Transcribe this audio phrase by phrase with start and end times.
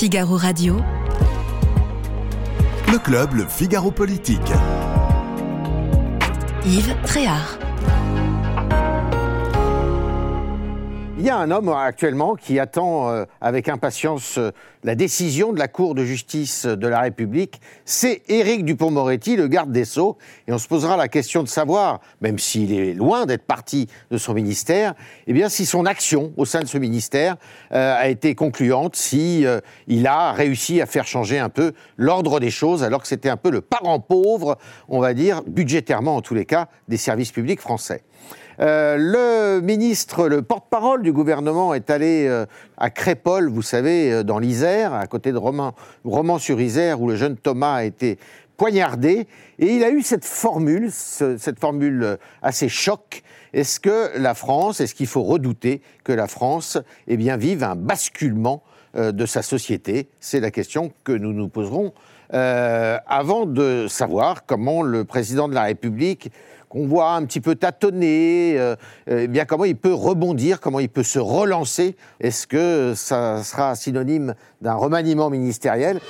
[0.00, 0.80] Figaro Radio.
[2.90, 4.40] Le club, le Figaro Politique.
[6.64, 7.58] Yves Tréhard.
[11.20, 14.52] Il y a un homme actuellement qui attend euh, avec impatience euh,
[14.84, 17.60] la décision de la Cour de justice de la République.
[17.84, 20.16] C'est Éric Dupont-Moretti, le garde des Sceaux.
[20.48, 24.16] Et on se posera la question de savoir, même s'il est loin d'être parti de
[24.16, 24.94] son ministère,
[25.26, 27.36] eh bien, si son action au sein de ce ministère
[27.72, 32.82] euh, a été concluante, si a réussi à faire changer un peu l'ordre des choses,
[32.82, 34.56] alors que c'était un peu le parent pauvre,
[34.88, 38.04] on va dire, budgétairement en tous les cas, des services publics français.
[38.60, 42.44] Euh, le ministre, le porte-parole du gouvernement est allé euh,
[42.76, 45.38] à Crépol, vous savez, euh, dans l'Isère, à côté de
[46.04, 48.18] Romans-sur-Isère, où le jeune Thomas a été
[48.58, 49.26] poignardé.
[49.58, 53.22] Et il a eu cette formule, cette formule assez choc.
[53.54, 56.76] Est-ce que la France, est-ce qu'il faut redouter que la France
[57.08, 58.62] eh bien, vive un basculement
[58.94, 60.10] de sa société?
[60.20, 61.94] C'est la question que nous nous poserons
[62.32, 66.30] avant de savoir comment le président de la République
[66.70, 68.76] qu'on voit un petit peu tâtonner, euh,
[69.08, 71.96] eh bien comment il peut rebondir, comment il peut se relancer.
[72.20, 76.00] Est-ce que ça sera synonyme d'un remaniement ministériel?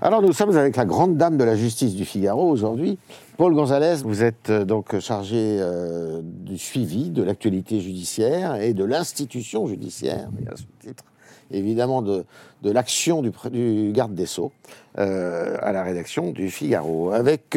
[0.00, 2.98] Alors nous sommes avec la grande dame de la justice du Figaro aujourd'hui,
[3.38, 4.02] Paul Gonzalez.
[4.02, 10.28] Vous êtes euh, donc chargé euh, du suivi de l'actualité judiciaire et de l'institution judiciaire,
[10.40, 11.04] il y a ce titre,
[11.52, 12.24] évidemment de,
[12.64, 14.50] de l'action du, du, garde des Sceaux
[14.98, 17.56] euh, à la rédaction du Figaro, avec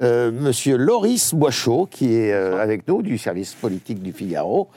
[0.00, 4.68] Monsieur Loris Boichot qui est avec nous du service politique du Figaro,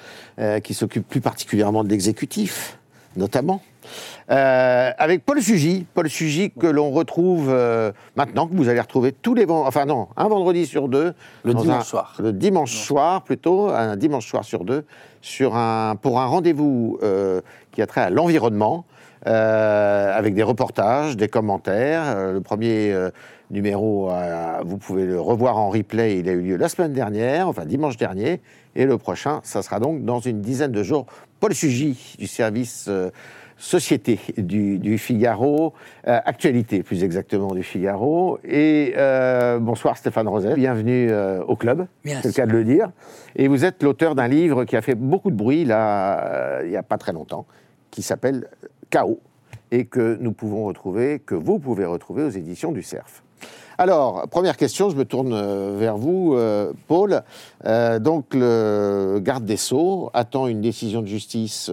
[0.63, 2.79] qui s'occupe plus particulièrement de l'exécutif,
[3.15, 3.61] notamment.
[4.29, 9.11] Euh, avec Paul Sugy, Paul Sugy que l'on retrouve euh, maintenant, que vous allez retrouver
[9.11, 11.13] tous les vendredis, enfin non, un vendredi sur deux.
[11.43, 12.15] Le dimanche soir.
[12.19, 14.85] Le dimanche soir plutôt, un dimanche soir sur deux,
[15.21, 17.41] sur un, pour un rendez-vous euh,
[17.71, 18.85] qui a trait à l'environnement,
[19.23, 22.31] avec des reportages, des commentaires.
[22.33, 22.91] le premier
[23.51, 24.09] numéro,
[24.65, 27.97] vous pouvez le revoir en replay, il a eu lieu la semaine dernière, enfin dimanche
[27.97, 28.41] dernier,
[28.73, 31.05] et le prochain, ça sera donc dans une dizaine de jours.
[31.39, 32.89] Paul Sugy du service
[33.61, 35.73] Société du, Figaro,
[36.07, 38.39] euh, actualité plus exactement du Figaro.
[38.43, 42.91] Et euh, bonsoir Stéphane Roset, bienvenue euh, au club, c'est le cas de le dire.
[43.35, 46.75] Et vous êtes l'auteur d'un livre qui a fait beaucoup de bruit là, il n'y
[46.75, 47.45] a pas très longtemps,
[47.91, 48.47] qui s'appelle
[48.89, 49.21] Chaos,
[49.69, 53.21] et que nous pouvons retrouver, que vous pouvez retrouver aux éditions du CERF.
[53.81, 57.23] Alors, première question, je me tourne euh, vers vous, euh, Paul.
[57.65, 61.71] Euh, donc, le garde des Sceaux attend une décision de justice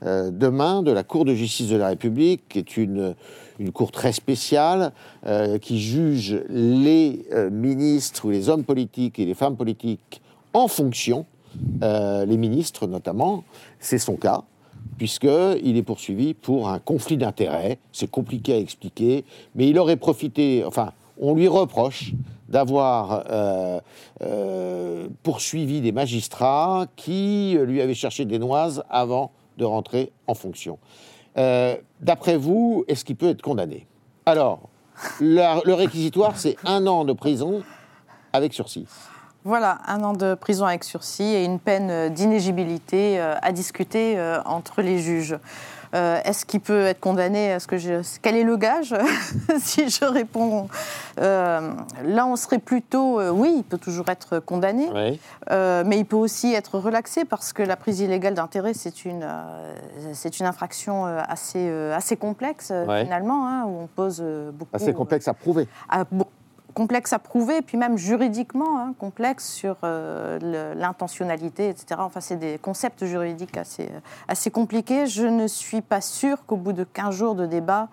[0.00, 3.16] demain de la Cour de justice de la République, qui est une,
[3.58, 4.92] une cour très spéciale,
[5.60, 10.22] qui juge les ministres ou les hommes politiques et les femmes politiques
[10.54, 11.26] en fonction,
[11.82, 13.42] les ministres notamment.
[13.80, 14.44] C'est son cas
[14.96, 17.78] puisqu'il est poursuivi pour un conflit d'intérêts.
[17.92, 19.24] C'est compliqué à expliquer,
[19.54, 22.12] mais il aurait profité, enfin, on lui reproche
[22.48, 23.80] d'avoir euh,
[24.22, 30.78] euh, poursuivi des magistrats qui lui avaient cherché des noises avant de rentrer en fonction.
[31.38, 33.86] Euh, d'après vous, est-ce qu'il peut être condamné?
[34.26, 34.68] Alors,
[35.20, 37.62] le réquisitoire, c'est un an de prison
[38.32, 38.86] avec sursis.
[39.44, 44.98] Voilà, un an de prison avec sursis et une peine d'inégibilité à discuter entre les
[44.98, 45.38] juges.
[45.94, 47.76] Euh, est-ce qu'il peut être condamné Est-ce que
[48.22, 48.94] Quel est le gage
[49.58, 50.68] Si je réponds
[51.20, 51.72] euh,
[52.04, 54.88] là, on serait plutôt euh, oui, il peut toujours être condamné,
[55.50, 59.26] mais il peut aussi être relaxé parce que la prise illégale d'intérêt, c'est une,
[60.12, 62.72] c'est une infraction assez, assez complexe
[63.02, 64.22] finalement, hein, où on pose
[64.52, 64.70] beaucoup.
[64.74, 65.68] Assez complexe à prouver
[66.74, 71.96] complexe à prouver, puis même juridiquement hein, complexe sur euh, l'intentionnalité, etc.
[71.98, 73.88] Enfin, c'est des concepts juridiques assez,
[74.28, 75.06] assez compliqués.
[75.06, 77.88] Je ne suis pas sûre qu'au bout de 15 jours de débat,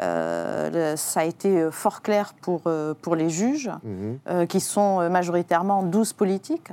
[0.00, 4.46] euh, ça a été fort clair pour, euh, pour les juges, mhm.
[4.46, 6.68] qui sont majoritairement 12 politiques,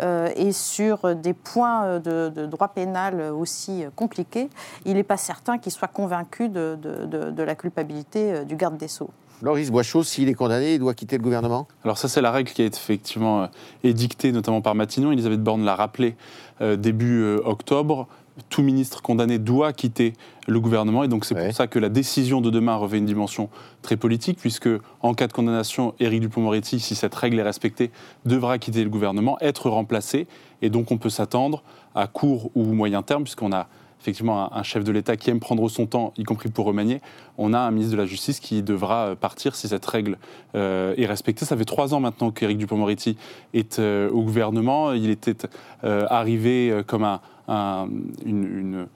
[0.00, 4.50] et sur des points de, droit pénal aussi compliqués,
[4.84, 8.88] il n'est pas certain qu'ils soient convaincus de, de, de la culpabilité du garde des
[8.88, 9.10] Sceaux.
[9.44, 11.68] Loris Boischot, s'il est condamné, il doit quitter le gouvernement?
[11.84, 13.46] Alors ça, c'est la règle qui a été effectivement euh,
[13.82, 15.12] édictée, notamment par Matignon.
[15.12, 16.16] Elisabeth Borne l'a rappelé
[16.62, 18.08] euh, début euh, octobre.
[18.48, 20.14] Tout ministre condamné doit quitter
[20.48, 21.04] le gouvernement.
[21.04, 23.50] Et donc c'est pour ça que la décision de demain revêt une dimension
[23.82, 24.70] très politique, puisque
[25.02, 27.90] en cas de condamnation, Éric Dupond-Moretti, si cette règle est respectée,
[28.24, 30.26] devra quitter le gouvernement, être remplacé.
[30.62, 31.62] Et donc on peut s'attendre
[31.94, 33.68] à court ou moyen terme, puisqu'on a
[34.04, 37.00] effectivement un, chef de l'État qui aime prendre son temps, y compris pour remanier,
[37.38, 40.18] on a un ministre de la Justice qui devra partir si cette règle
[40.54, 41.44] est respectée.
[41.44, 43.16] Ça fait trois ans maintenant qu'Éric Dupond-Moretti
[43.54, 44.92] est au gouvernement.
[44.92, 45.48] Il était
[45.82, 47.04] arrivé comme
[47.48, 47.88] un,
[48.24, 48.86] une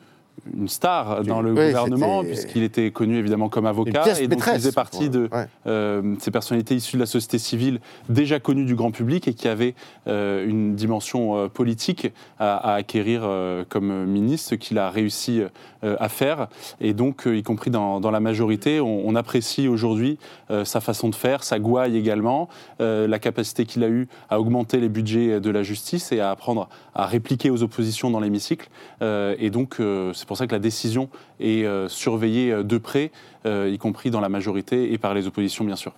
[0.66, 5.10] star dans le gouvernement, puisqu'il était connu évidemment comme avocat, et donc il faisait partie
[5.10, 5.28] de
[5.66, 9.48] euh, ces personnalités issues de la société civile, déjà connues du grand public et qui
[9.48, 9.74] avaient
[10.06, 13.28] euh, une dimension euh, politique à, acquérir
[13.68, 15.42] comme ministre, ce qu'il a réussi
[15.82, 16.48] à faire.
[16.80, 20.18] Et donc, y compris dans, la majorité, on, apprécie aujourd'hui
[20.64, 22.48] sa façon de faire, sa gouaille également,
[22.78, 26.68] la capacité qu'il a eue à augmenter les budgets de la justice et à apprendre
[26.94, 28.68] à répliquer aux oppositions dans l'hémicycle.
[29.02, 29.76] et donc,
[30.14, 31.08] c'est pour ça que la décision
[31.40, 33.11] est euh, surveillée euh, de près,
[33.46, 35.93] euh, y compris dans la majorité et par les oppositions, bien sûr.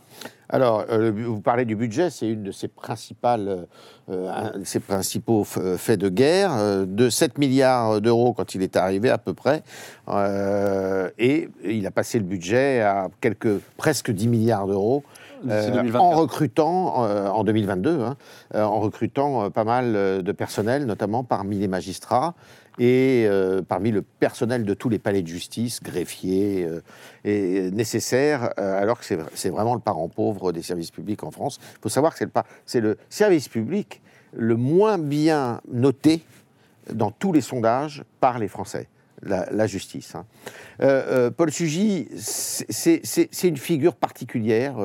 [0.48, 3.68] Alors, vous parlez du budget, c'est une de ses principales,
[4.64, 9.32] ses principaux faits de guerre, de 7 milliards d'euros quand il est arrivé à peu
[9.32, 9.62] près,
[11.18, 15.04] et il a passé le budget à quelques presque 10 milliards d'euros.
[15.94, 18.16] en recrutant en 2022, hein,
[18.52, 22.34] en recrutant pas mal de personnel, notamment parmi les magistrats
[22.80, 26.80] et euh, parmi le personnel de tous les palais de justice, greffiers, euh,
[27.24, 31.60] est nécessaire, euh, alors que c'est vraiment le parent pauvre des services publics en France.
[31.74, 32.24] Il faut savoir que
[32.64, 34.00] c'est le, le, service public
[34.32, 36.22] le moins bien noté
[36.90, 38.88] dans tous les sondages par les Français.
[39.22, 40.14] La, justice.
[40.14, 40.24] Hein.
[41.36, 44.76] Paul Sugy, c'est une figure particulière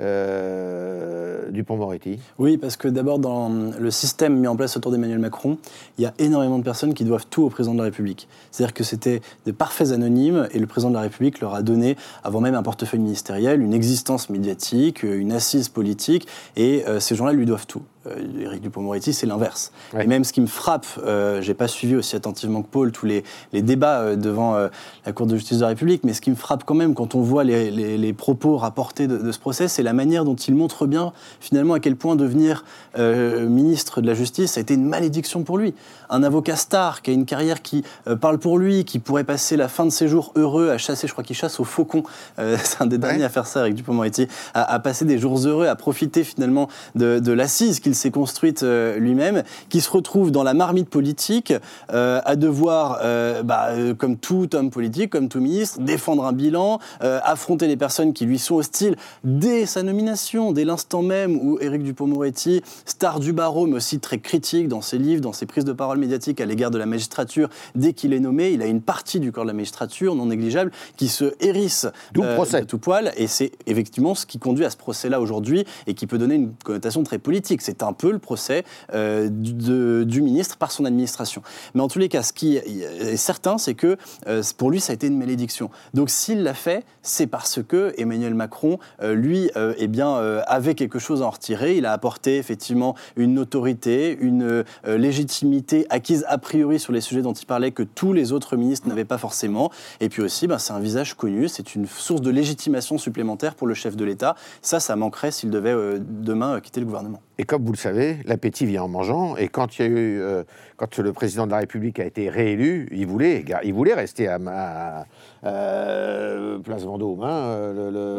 [0.00, 5.58] euh, Dupont-Moretti Oui, parce que d'abord, dans le système mis en place autour d'Emmanuel Macron,
[5.98, 8.28] il y a énormément de personnes qui doivent tout au président de la République.
[8.50, 11.96] C'est-à-dire que c'était des parfaits anonymes et le président de la République leur a donné,
[12.24, 17.32] avant même un portefeuille ministériel, une existence médiatique, une assise politique, et euh, ces gens-là
[17.32, 17.82] lui doivent tout.
[18.06, 19.72] Éric euh, Dupond-Moretti, c'est l'inverse.
[19.98, 23.06] Et même ce qui me frappe, euh, j'ai pas suivi aussi attentivement que Paul tous
[23.06, 23.22] les,
[23.52, 24.68] les débats euh, devant euh,
[25.06, 27.14] la Cour de justice de la République, mais ce qui me frappe quand même quand
[27.14, 30.86] on voit les, les, propos rapportés de, ce procès, c'est la manière dont il montre
[30.86, 32.64] bien finalement à quel point devenir
[32.98, 35.74] ministre de la Justice a été une malédiction pour lui.
[36.10, 37.84] Un avocat star qui a une carrière qui
[38.20, 41.12] parle pour lui, qui pourrait passer la fin de ses jours heureux à chasser, je
[41.12, 42.02] crois qu'il chasse au faucon,
[42.36, 45.66] c'est un des derniers à faire ça, Éric Dupond-Moretti, à, à, passer des jours heureux,
[45.66, 50.42] à profiter finalement de, de l'assise qu'il s'est construite euh, lui-même, qui se retrouve dans
[50.42, 51.52] la marmite politique
[51.92, 56.78] euh, à devoir, euh, bah, comme tout homme politique, comme tout ministre, défendre un bilan,
[57.00, 61.82] affronter les personnes qui lui sont hostiles dès sa nomination, dès l'instant même où Éric
[61.82, 65.72] Dupond-Moretti, star du barreau, mais aussi très critique dans ses livres, dans ses prises de
[65.72, 69.20] parole médiatiques à l'égard de la magistrature, dès qu'il est nommé, il a une partie
[69.20, 73.52] du corps de la magistrature non négligeable qui se hérisse de tout poil, et c'est
[73.66, 77.18] effectivement ce qui conduit à ce procès-là aujourd'hui et qui peut donner une connotation très
[77.18, 77.62] politique.
[77.62, 78.64] C'est un peu le procès
[78.94, 81.42] euh, du, ministre par son administration.
[81.74, 83.96] Mais en tous les cas, ce qui est certain, c'est que
[84.26, 85.70] euh, pour lui, ça a été une malédiction.
[85.94, 90.14] Donc s'il l'a fait, c'est parce que Emmanuel Macron, euh, lui, eh bien,
[90.46, 91.76] avait quelque chose à en retirer.
[91.76, 97.32] Il a apporté effectivement une autorité, une légitimité acquise a priori sur les sujets dont
[97.32, 99.70] il parlait que tous les autres ministres n'avaient pas forcément.
[100.00, 103.66] Et puis aussi, ben, c'est un visage connu, c'est une source de légitimation supplémentaire pour
[103.66, 104.36] le chef de l'État.
[104.60, 107.20] Ça, ça manquerait s'il devait demain quitter le gouvernement.
[107.38, 109.36] Et comme vous le savez, l'appétit vient en mangeant.
[109.36, 110.44] Et quand, il y a eu, euh,
[110.76, 115.06] quand le président de la République a été réélu, il voulait, il voulait rester à,
[115.44, 117.22] euh, Place Vendôme.
[117.22, 117.72] Hein,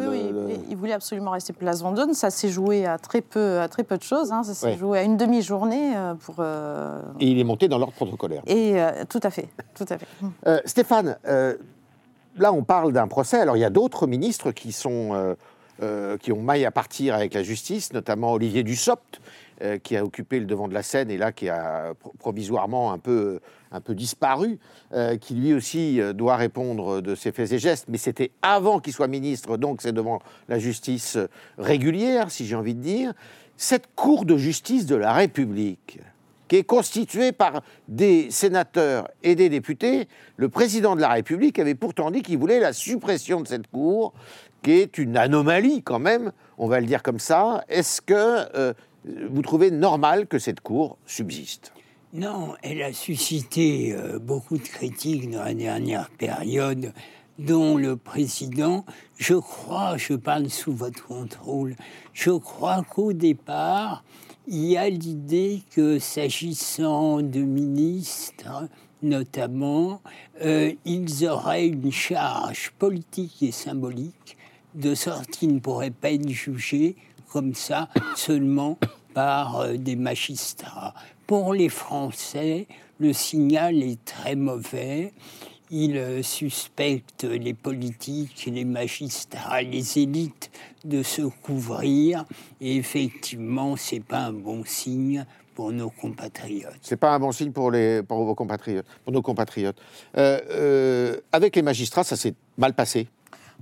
[0.09, 2.13] oui, oui il voulait absolument rester Place Vendôme.
[2.13, 4.31] Ça s'est joué à très peu, à très peu de choses.
[4.31, 4.43] Hein.
[4.43, 6.43] Ça s'est joué à une demi-journée euh, pour.
[7.19, 8.43] Et il est monté dans l'ordre protocolaire.
[8.47, 8.75] Et
[9.09, 10.07] tout à fait, tout à fait.
[10.65, 11.17] Stéphane,
[12.37, 13.39] là on parle d'un procès.
[13.39, 15.35] Alors il y a d'autres ministres qui sont
[15.81, 19.19] euh, qui ont maille à partir avec la justice, notamment Olivier Dussopt,
[19.61, 22.97] euh, qui a occupé le devant de la scène et là qui a provisoirement un
[22.97, 23.39] peu,
[23.71, 24.59] un peu disparu,
[24.93, 28.93] euh, qui lui aussi doit répondre de ses faits et gestes, mais c'était avant qu'il
[28.93, 30.19] soit ministre, donc c'est devant
[30.49, 31.17] la justice
[31.57, 33.13] régulière, si j'ai envie de dire.
[33.57, 35.99] Cette Cour de justice de la République,
[36.47, 40.07] qui est constituée par des sénateurs et des députés,
[40.37, 44.13] le président de la République avait pourtant dit qu'il voulait la suppression de cette Cour,
[44.61, 47.63] qui est une anomalie quand même, on va le dire comme ça.
[47.69, 48.13] Est-ce que
[48.55, 48.73] euh,
[49.05, 51.73] vous trouvez normal que cette cour subsiste?
[52.13, 56.93] Non, elle a suscité euh, beaucoup de critiques dans la dernière période,
[57.39, 58.85] dont le président,
[59.17, 61.75] je crois, je parle sous votre contrôle,
[62.13, 64.03] je crois qu'au départ,
[64.45, 68.67] il y a l'idée que s'agissant de ministres,
[69.01, 70.01] notamment,
[70.43, 74.37] euh, ils auraient une charge politique et symbolique
[74.75, 76.95] de sorte qu'il ne pourrait pas être jugé
[77.33, 78.77] comme ça seulement
[79.15, 80.93] par euh, des magistrats.
[81.25, 82.67] Pour les Français,
[82.99, 85.13] le signal est très mauvais.
[85.71, 90.51] Il euh, suspecte les politiques, les magistrats, les élites
[90.85, 92.25] de se couvrir.
[92.61, 95.25] Et effectivement, ce n'est pas un bon signe
[95.55, 96.77] pour nos compatriotes.
[96.81, 99.77] C'est pas un bon signe pour, les, pour vos compatriotes, pour nos compatriotes.
[100.17, 103.07] Euh, euh, avec les magistrats, ça s'est mal passé?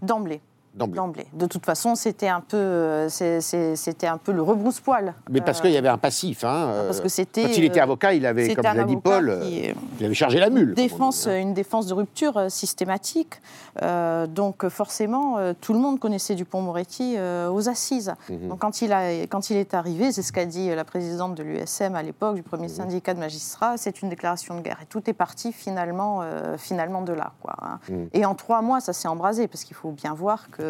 [0.02, 0.42] D'emblée.
[0.74, 1.26] D'emblée.
[1.34, 5.14] De toute façon, c'était un peu, euh, c'était un peu le rebrousse-poil.
[5.30, 6.46] Mais parce qu'il y avait un passif.
[6.46, 7.44] Hein, ah, parce que c'était.
[7.44, 10.74] Quand il était avocat, il avait, comme l'a dit Paul, il avait chargé la mule.
[10.74, 13.42] Défense, une défense de rupture systématique.
[14.30, 17.18] donc forcément, tout le monde connaissait Dupont-Moretti
[17.50, 18.14] aux assises.
[18.30, 18.48] Mhm.
[18.48, 21.44] Donc quand il, a, quand il est arrivé, c'est ce qu'a dit la présidente de
[21.44, 22.76] l'USM à l'époque, du premier mhm.
[22.76, 24.80] syndicat de magistrats, c'est une déclaration de guerre.
[24.82, 26.22] Et tout est parti finalement,
[26.58, 27.34] finalement de là.
[27.42, 27.80] Quoi, hein.
[27.90, 28.10] mhm.
[28.14, 30.61] Et en trois mois, ça s'est embrasé, parce qu'il faut bien voir que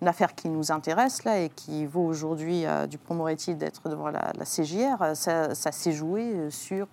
[0.00, 4.32] une affaire qui nous intéresse là et qui vaut aujourd'hui à Dupont-Moretti d'être devant la,
[4.44, 6.86] CGR, ça, s'est joué sur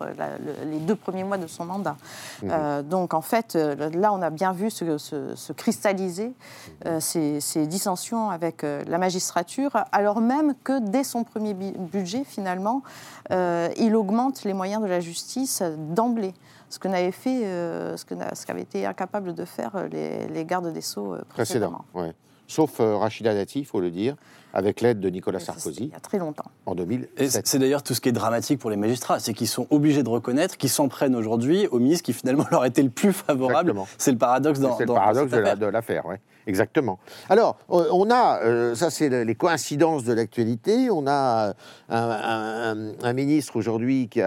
[0.65, 1.97] les deux premiers mois de son mandat.
[2.43, 6.33] Euh, donc en fait, euh, là, on a bien vu se, cristalliser
[6.85, 12.83] euh, ces, dissensions avec la magistrature, alors même que dès son premier budget, finalement,
[13.31, 16.33] il augmente les moyens de la justice d'emblée
[16.69, 17.41] ce que n'avait fait,
[17.95, 21.85] ce qu'avaient été incapables de faire les, gardes des sceaux précédemment.
[21.93, 22.13] Précédent,
[22.47, 24.15] sauf euh, Rachida Dati, il faut le dire,
[24.53, 25.85] avec l'aide de Nicolas Sarkozy.
[25.85, 26.49] Il y a très longtemps.
[26.65, 27.45] En 2007.
[27.45, 30.09] C'est d'ailleurs tout ce qui est dramatique pour les magistrats, c'est qu'ils sont obligés de
[30.09, 33.73] reconnaître qu'ils s'en prennent aujourd'hui au ministre qui finalement leur était le plus favorable.
[33.97, 36.15] C'est le paradoxe dans C'est le paradoxe de l'affaire, oui.
[36.47, 36.99] Exactement.
[37.27, 41.55] Alors, on a, euh, ça c'est les coïncidences de l'actualité, on a
[41.89, 44.21] un, ministre aujourd'hui qui,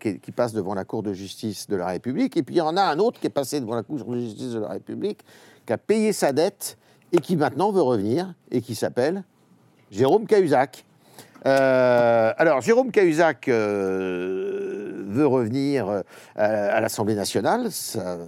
[0.00, 2.62] qui, qui, passe devant la Cour de justice de la République, et puis il y
[2.62, 5.20] en a un autre qui est passé devant la Cour de justice de la République,
[5.66, 6.78] qui a payé sa dette
[7.12, 9.24] et qui maintenant veut revenir et qui s'appelle
[9.90, 10.84] Jérôme Cahuzac.
[11.46, 16.02] Euh, alors, Jérôme Cahuzac euh, veut revenir euh,
[16.36, 18.18] à, l'Assemblée nationale, ça,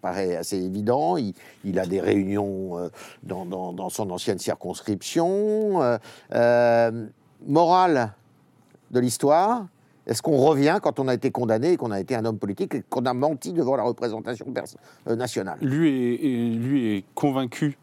[0.00, 1.16] paraît assez évident.
[1.16, 2.90] Il, a des réunions
[3.22, 5.98] dans, dans, son ancienne circonscription.
[7.46, 8.12] morale
[8.90, 9.66] de l'histoire,
[10.06, 12.74] est-ce qu'on revient quand on a été condamné et qu'on a été un homme politique
[12.74, 14.46] et qu'on a menti devant la représentation
[15.08, 15.58] euh, nationale?
[15.62, 17.78] Lui est, lui est convaincu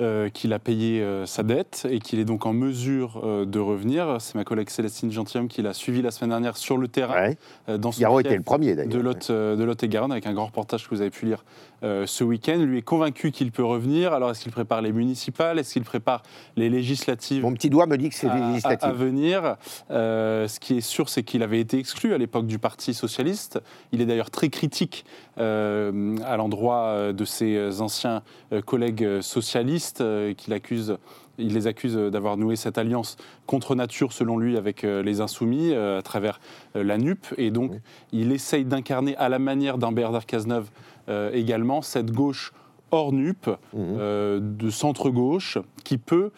[0.00, 3.58] euh, qu'il a payé euh, sa dette et qu'il est donc en mesure euh, de
[3.58, 4.16] revenir.
[4.20, 7.32] C'est ma collègue Célestine Gentilhomme qui l'a suivi la semaine dernière sur le terrain.
[7.68, 11.26] dans son était le premier De Lot-et-Garonne, avec un grand reportage que vous avez pu
[11.26, 11.44] lire
[11.82, 12.58] ce week-end.
[12.58, 14.12] Lui est convaincu qu'il peut revenir.
[14.12, 15.58] Alors, est-ce qu'il prépare les municipales?
[15.58, 16.22] Est-ce qu'il prépare
[16.56, 18.88] les législatives Mon petit doigt me dit que c'est les législatives.
[18.88, 19.56] À, venir?
[19.90, 23.60] ce qui est sûr, c'est qu'il avait été exclu à l'époque du Parti Socialiste.
[23.92, 25.04] Il est d'ailleurs très critique
[25.38, 28.22] à l'endroit de ses anciens
[28.66, 30.96] collègues socialistes euh, qu'il accuse
[31.38, 35.72] il les accuse d'avoir noué cette alliance contre nature, selon lui, avec euh, les Insoumis,
[35.72, 36.40] euh, à travers
[36.74, 37.26] la NUP.
[37.38, 37.72] Et donc,
[38.12, 40.70] il essaye d'incarner, à la manière d'un Bernard Cazeneuve
[41.32, 42.52] également, cette gauche
[42.90, 43.96] hors NUP, mmh.
[44.38, 46.30] de centre-gauche, qui peut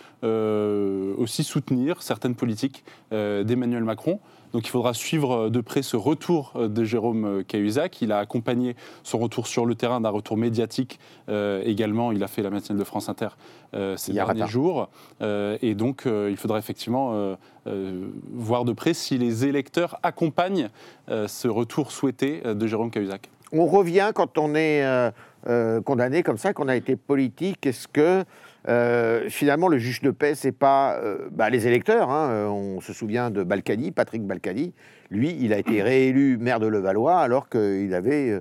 [1.19, 4.21] aussi soutenir certaines politiques d'Emmanuel Macron.
[4.54, 8.00] Donc il faudra suivre euh, de près ce retour euh, de Jérôme euh, Cahuzac.
[8.00, 12.12] Il a accompagné son retour sur le terrain d'un retour médiatique également.
[12.12, 13.28] Il a fait la matinale de France Inter
[13.96, 14.88] ces derniers jours.
[15.20, 17.37] et donc il faudra effectivement
[18.32, 20.68] voir de près si les électeurs accompagnent
[21.08, 23.30] ce retour souhaité de Jérôme Cahuzac.
[23.52, 24.84] On revient quand on est
[25.84, 27.66] condamné comme ça, qu'on a été politique.
[27.66, 28.25] Est-ce que
[28.68, 32.11] euh, finalement, le juge de paix, c'est pas euh, bah, les électeurs.
[32.11, 32.28] Hein.
[32.30, 34.73] Euh, on se souvient de Balkany, Patrick Balkany.
[35.11, 38.40] Lui, il a été réélu maire de Levallois alors qu'il avait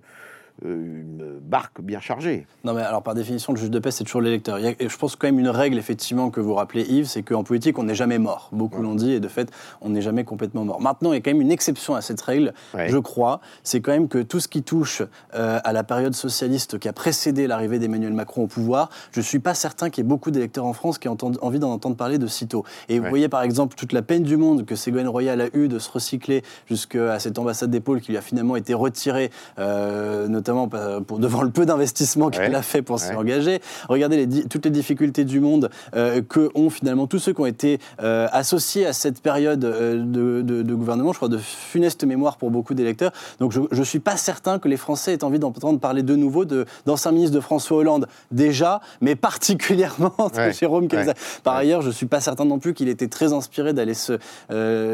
[0.64, 2.46] une barque bien chargée.
[2.64, 4.58] Non, mais alors par définition, le juge de paix, c'est toujours l'électeur.
[4.58, 7.78] Et je pense quand même une règle, effectivement, que vous rappelez, Yves, c'est qu'en politique,
[7.80, 8.50] on n'est jamais mort.
[8.52, 10.80] Beaucoup l'ont dit, et de fait, on n'est jamais complètement mort.
[10.80, 13.42] Maintenant, il y a quand même une exception à cette règle, je crois.
[13.64, 15.02] C'est quand même que tout ce qui touche
[15.36, 19.26] euh, à la période socialiste qui a précédé l'arrivée d'Emmanuel Macron au pouvoir, je ne
[19.26, 21.96] suis pas certain qu'il y ait beaucoup d'électeurs en France qui aient envie d'en entendre
[21.96, 22.64] parler de sitôt.
[22.90, 25.68] Et vous voyez, par exemple, toute la peine du monde que Ségolène Royal a eue
[25.68, 30.43] de se recycler jusqu'à cette ambassade d'épaule qui lui a finalement été retirée, euh, notamment
[30.44, 33.62] pour, devant le peu d'investissement qu'elle a fait pour s'y engager.
[33.90, 37.46] Regardez les, toutes les difficultés du monde euh, que ont finalement tous ceux qui ont
[37.46, 41.12] été euh, associés à cette période euh, de, gouvernement.
[41.12, 43.12] Je crois de funeste mémoire pour beaucoup d'électeurs.
[43.40, 46.46] Donc je ne suis pas certain que les Français aient envie d'entendre parler de nouveau
[46.86, 51.18] d'ancien ministre de François Hollande déjà, mais particulièrement de Jérôme Cahuzac.
[51.44, 54.18] Par ailleurs, je ne suis pas certain non plus qu'il était très inspiré d'aller se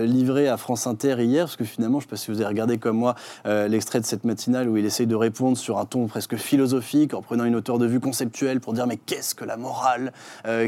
[0.06, 2.48] livrer à France Inter hier, parce que finalement, je ne sais pas si vous avez
[2.48, 3.15] regardé comme moi
[3.46, 7.13] l'extrait de cette matinale où il essaye de répondre répondre sur un ton presque philosophique,
[7.13, 10.12] en prenant une hauteur de vue conceptuelle pour dire mais qu'est-ce que la morale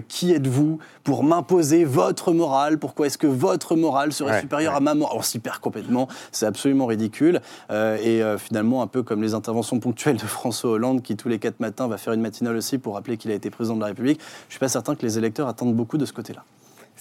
[0.08, 4.94] Qui êtes-vous pour m'imposer votre morale Pourquoi est-ce que votre morale serait supérieure à ma
[4.94, 5.18] morale?
[5.20, 7.42] On s'y perd complètement, c'est absolument ridicule.
[7.70, 11.60] et finalement, un peu comme les interventions ponctuelles de François Hollande, qui tous les quatre
[11.60, 14.22] matins va faire une matinale aussi pour rappeler qu'il a été président de la République,
[14.22, 16.46] je ne suis pas certain que les électeurs attendent beaucoup de ce côté-là.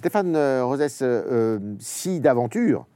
[0.01, 2.87] Stéphane euh, Rosès, euh, euh, si d'aventure,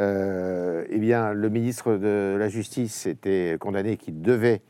[0.00, 4.62] eh bien, le ministre de la Justice était condamné qu'il devait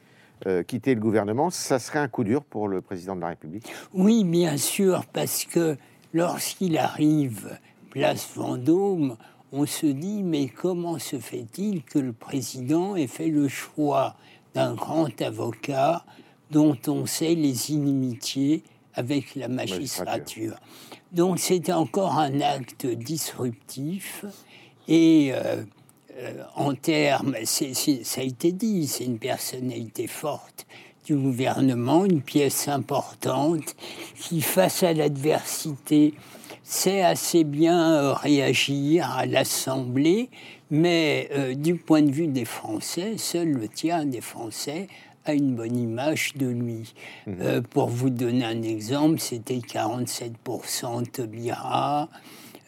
[0.66, 3.72] quitter le gouvernement, ça serait un coup dur pour le président de la République.
[3.92, 5.76] Oui, bien sûr, parce que
[6.12, 7.58] lorsqu'il arrive
[7.90, 9.16] place Vendôme,
[9.52, 14.16] on se dit mais comment se fait-il que le président ait fait le choix
[14.54, 16.04] d'un grand avocat
[16.50, 18.62] dont on sait les inimitiés
[18.94, 20.56] avec la magistrature.
[21.12, 24.24] Donc c'était encore un acte disruptif
[24.90, 25.62] et euh,
[26.18, 30.66] euh, en termes, ça a été dit, c'est une personnalité forte
[31.06, 33.74] du gouvernement, une pièce importante
[34.20, 36.12] qui, face à l'adversité,
[36.62, 40.28] sait assez bien euh, réagir à l'Assemblée,
[40.70, 44.86] mais du point de vue des Français, seul le tiers des Français
[45.24, 46.94] a une bonne image de lui.
[47.28, 52.08] Euh, pour vous donner un exemple, c'était 47% Tobira,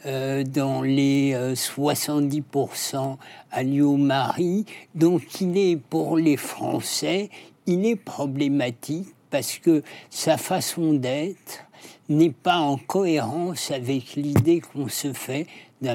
[0.07, 3.15] euh, dans les 70% euh,
[3.51, 4.65] Alio Marie.
[4.95, 7.31] Donc il est pour les Français,
[7.67, 11.65] il est problématique parce que sa façon d'être
[12.09, 15.47] n'est pas en cohérence avec l'idée qu'on se fait
[15.81, 15.95] d'un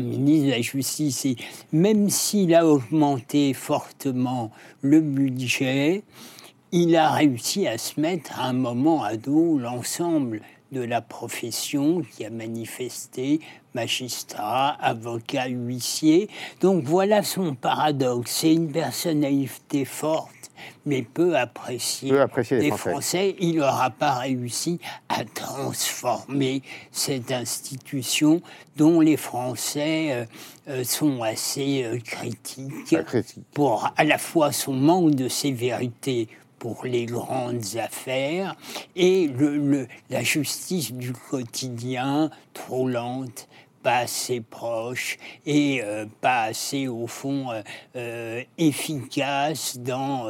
[0.00, 1.26] ministre de la Justice,
[1.72, 4.50] même s'il a augmenté fortement
[4.82, 6.02] le budget,
[6.72, 12.02] il a réussi à se mettre à un moment à dos l'ensemble de la profession
[12.02, 13.40] qui a manifesté,
[13.74, 16.28] magistrat, avocat, huissier.
[16.60, 18.38] Donc voilà son paradoxe.
[18.40, 20.30] C'est une personnalité forte
[20.84, 22.12] mais peu apprécié,
[22.50, 23.36] des Français.
[23.38, 28.42] Il n'aura pas réussi à transformer cette institution
[28.76, 30.24] dont les Français euh,
[30.68, 32.96] euh, sont assez euh, critiques
[33.52, 36.28] pour à la fois son manque de sévérité
[36.62, 38.54] pour les grandes affaires
[38.94, 39.28] et
[40.10, 43.48] la justice du quotidien trop lente
[43.82, 47.62] pas assez proche et euh, pas assez, au fond, euh,
[47.96, 50.28] euh, efficace dans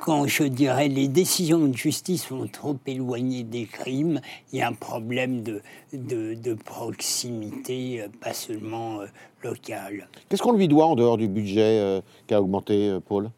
[0.00, 4.20] quand je dirais les décisions de justice sont trop éloignées des crimes,
[4.52, 8.98] il y a un problème de, proximité, pas seulement
[9.44, 10.08] local.
[10.28, 13.30] Qu'est-ce qu'on lui doit en dehors du budget qui a augmenté, Paul?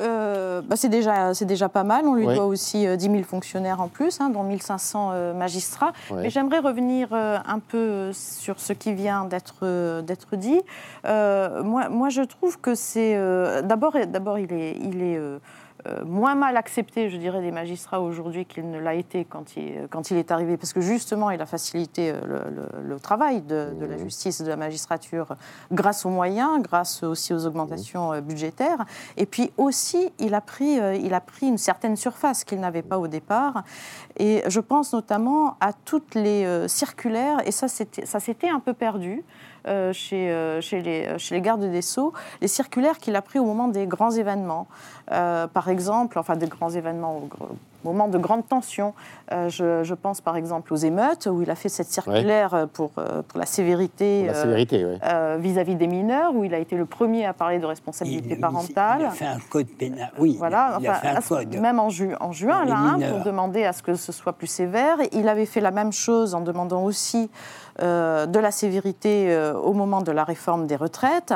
[0.00, 2.06] Euh, bah c'est déjà, déjà pas mal.
[2.06, 5.92] On lui doit aussi 10 euh, 000 fonctionnaires en plus, hein, dont 1500 euh, magistrats.
[6.14, 10.60] Mais j'aimerais revenir un peu sur ce qui vient d'être d'être dit.
[11.04, 13.14] moi, moi, je trouve que c'est
[13.62, 15.20] d'abord, d'abord, il est, il est
[15.86, 19.86] euh, moins mal accepté, je dirais, des magistrats aujourd'hui qu'il ne l'a été quand il,
[19.88, 22.44] quand il est arrivé, parce que justement, il a facilité euh,
[22.82, 25.36] le, travail de, la justice de la magistrature
[25.72, 28.84] grâce aux moyens, grâce aussi aux augmentations euh, budgétaires.
[29.16, 32.98] Et puis aussi, il a pris, il a pris une certaine surface qu'il n'avait pas
[32.98, 33.64] au départ.
[34.18, 39.24] Et je pense notamment à toutes les circulaires, et ça, ça s'était un peu perdu.
[39.66, 43.20] Euh, chez, euh, chez, les, euh, chez les gardes des Sceaux, les circulaires qu'il a
[43.20, 44.66] pris au moment des grands événements.
[45.06, 47.22] par exemple, enfin des grands événements
[47.84, 48.92] au moment de grande tension.
[49.30, 53.46] Je, pense par exemple aux émeutes, où il a fait cette circulaire pour, pour la
[53.46, 54.28] sévérité
[55.38, 59.00] vis-à-vis des mineurs, où il a été le premier à parler de responsabilité parentale.
[59.00, 60.36] Il a fait un code pénal, oui.
[60.38, 61.56] Voilà, il a fait un code.
[61.56, 61.88] même en,
[62.20, 64.96] en juin, là, hein, pour demander à ce que ce soit plus sévère.
[65.12, 67.30] Il avait fait la même chose en demandant aussi
[67.82, 71.32] euh, de la sévérité euh, au moment de la réforme des retraites.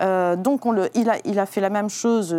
[0.00, 2.34] Euh, donc on le, il, a, il, a, fait la même chose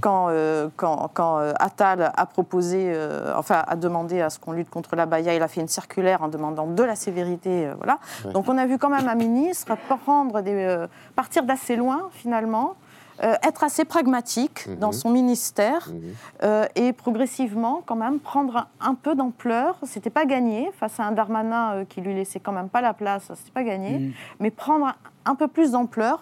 [0.00, 0.30] quand,
[0.76, 2.96] quand, quand, Attal a proposé,
[3.36, 5.34] enfin a demandé à ce qu'on lutte contre la baya.
[5.34, 7.68] Il a fait une circulaire en demandant de la sévérité.
[7.76, 7.98] voilà.
[8.32, 10.86] Donc on a vu quand même un ministre prendre des,
[11.16, 12.74] partir d'assez loin finalement.
[13.22, 14.92] Euh, être assez pragmatique dans mhm.
[14.92, 16.14] son ministère mhm.
[16.44, 19.76] euh, et progressivement quand même prendre un, peu d'ampleur.
[19.82, 22.94] C'était pas gagné face à un Darmanin euh, qui lui laissait quand même pas la
[22.94, 24.12] place, c'était pas gagné, mhm.
[24.38, 24.94] mais prendre
[25.28, 26.20] un peu plus d'ampleur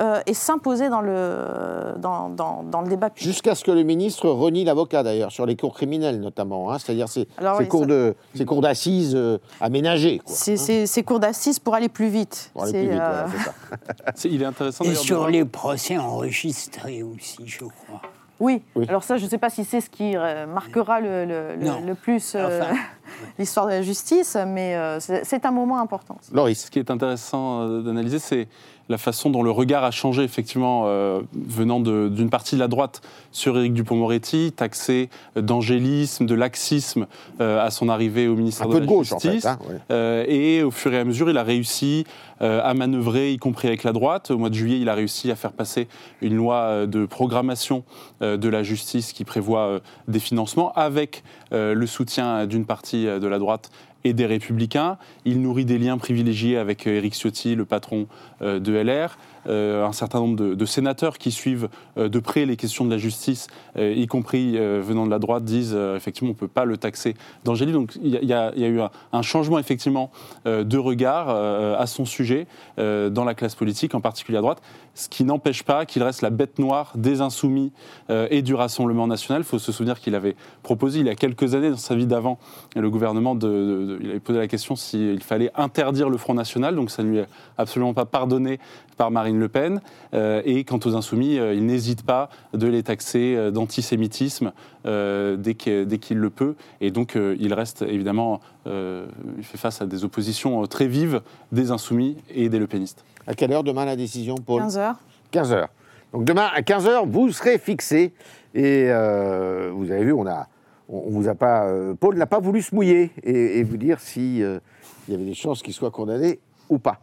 [0.00, 3.24] euh, et s'imposer dans le, dans, dans, dans, le débat public.
[3.24, 7.08] Jusqu'à ce que le ministre renie l'avocat, d'ailleurs, sur les cours criminels notamment, hein, c'est-à-dire
[7.08, 7.28] ces,
[7.68, 10.20] cours de, ces cours d'assises euh, aménagés.
[10.26, 10.86] C'est hein.
[10.86, 12.50] ces cours d'assises pour aller plus vite.
[12.52, 13.26] Pour aller plus vite, euh...
[13.44, 14.12] ça.
[14.28, 18.00] il est intéressant Et sur les procès enregistrés aussi, je crois.
[18.40, 18.62] Oui.
[18.88, 21.94] Alors ça, je ne sais pas si c'est ce qui euh, marquera le, le, le
[21.94, 22.36] plus.
[22.36, 22.74] Enfin,
[23.38, 26.16] l'histoire de la justice, mais c'est un moment important.
[26.32, 28.48] Loris, ce qui est intéressant d'analyser, c'est
[28.88, 33.02] la façon dont le regard a changé, effectivement, euh, venant d'une partie de la droite
[33.32, 37.06] sur Éric Dupont-Moretti, taxé d'angélisme, de laxisme
[37.40, 39.44] euh, à son arrivée au ministère de, la Justice.
[39.46, 42.04] En fait, hein, et au fur et à mesure, il a réussi
[42.40, 44.30] euh, à manœuvrer, y compris avec la droite.
[44.30, 45.88] Au mois de juillet, il a réussi à faire passer
[46.22, 47.84] une loi de programmation
[48.20, 53.70] de la justice qui prévoit des financements avec le soutien d'une partie de la droite
[54.08, 54.96] et des Républicains.
[55.24, 58.06] Il nourrit des liens privilégiés avec euh, Éric Ciotti, le patron
[58.42, 59.18] euh, de LR.
[59.46, 63.46] Euh, un certain nombre de, sénateurs qui suivent de près les questions de la justice,
[63.78, 67.72] y compris venant de la droite, disent effectivement on ne peut pas le taxer d'Angélie.
[67.72, 68.80] Donc il y, a eu
[69.12, 70.10] un, changement effectivement
[70.44, 74.60] de regard à son sujet dans la classe politique, en particulier à droite,
[74.94, 77.72] ce qui n'empêche pas qu'il reste la bête noire des insoumis
[78.08, 79.42] et du Rassemblement national.
[79.42, 82.06] Il faut se souvenir qu'il avait proposé il y a quelques années dans sa vie
[82.06, 82.38] d'avant
[82.74, 86.90] le gouvernement de il avait posé la question s'il fallait interdire le Front National, donc
[86.90, 88.58] ça ne lui est absolument pas pardonné
[88.96, 89.80] par Marine Le Pen.
[90.14, 94.52] Euh, et quant aux Insoumis, euh, il n'hésite pas de les taxer euh, d'antisémitisme
[94.84, 96.54] dès qu'il le peut.
[96.80, 101.20] Et donc il reste évidemment, il fait face à des oppositions très vives
[101.52, 103.04] des Insoumis et des Le Penistes.
[103.28, 104.94] À quelle heure demain la décision, Paul 15h.
[105.32, 105.66] 15h.
[106.12, 108.12] Donc demain à 15h, vous serez fixé.
[108.54, 110.48] Et vous avez vu, on a
[110.88, 114.42] on, vous a pas, euh, Paul n'a pas voulu se mouiller et, vous dire si
[114.42, 114.58] euh,
[115.06, 117.00] il y avait des chances qu'il soit condamné ou pas.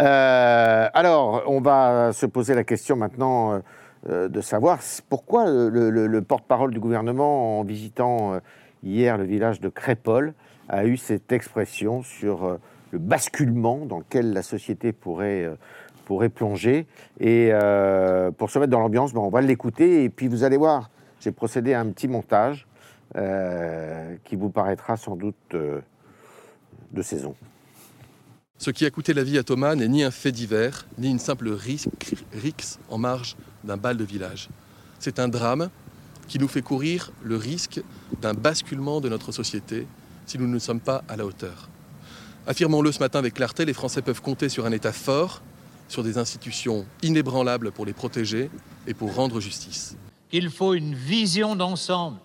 [0.00, 3.62] Euh, alors, on va se poser la question maintenant
[4.08, 8.38] de savoir pourquoi le, porte-parole du gouvernement, en visitant
[8.84, 10.34] hier le village de Crépol,
[10.68, 12.58] a eu cette expression sur
[12.92, 15.50] le basculement dans lequel la société pourrait
[16.04, 16.86] pourrait plonger.
[17.18, 17.50] Et
[18.38, 20.04] pour se mettre dans l'ambiance, ben, on va l'écouter.
[20.04, 22.66] Et puis vous allez voir, j'ai procédé à un petit montage
[23.14, 25.80] euh, qui vous paraîtra sans doute euh,
[26.92, 27.34] de saison.
[28.58, 31.18] Ce qui a coûté la vie à Thomas n'est ni un fait divers, ni une
[31.18, 34.48] simple rixe en marge d'un bal de village.
[34.98, 35.70] C'est un drame
[36.26, 37.80] qui nous fait courir le risque
[38.20, 39.86] d'un basculement de notre société
[40.26, 41.68] si nous ne sommes pas à la hauteur.
[42.46, 45.42] Affirmons-le ce matin avec clarté, les Français peuvent compter sur un État fort,
[45.88, 48.50] sur des institutions inébranlables pour les protéger
[48.86, 49.96] et pour rendre justice.
[50.30, 52.18] Il faut une vision d'ensemble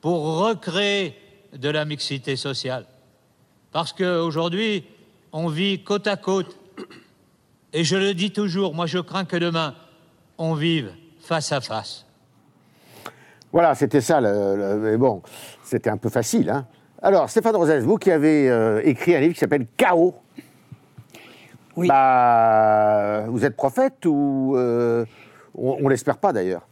[0.00, 1.16] pour recréer
[1.56, 2.86] de la mixité sociale.
[3.72, 4.84] Parce qu'aujourd'hui,
[5.32, 6.56] on vit côte à côte.
[7.72, 9.74] Et je le dis toujours, moi je crains que demain,
[10.38, 12.06] on vive face à face.
[13.52, 14.20] Voilà, c'était ça.
[14.20, 15.22] mais bon,
[15.64, 16.50] c'était un peu facile.
[16.50, 16.66] Hein.
[17.02, 20.14] Alors, Stéphane Rosès, vous qui avez euh, écrit un livre qui s'appelle Chaos.
[21.76, 21.88] Oui.
[21.88, 25.04] Bah, vous êtes prophète ou euh,
[25.54, 26.66] on, on l'espère pas d'ailleurs?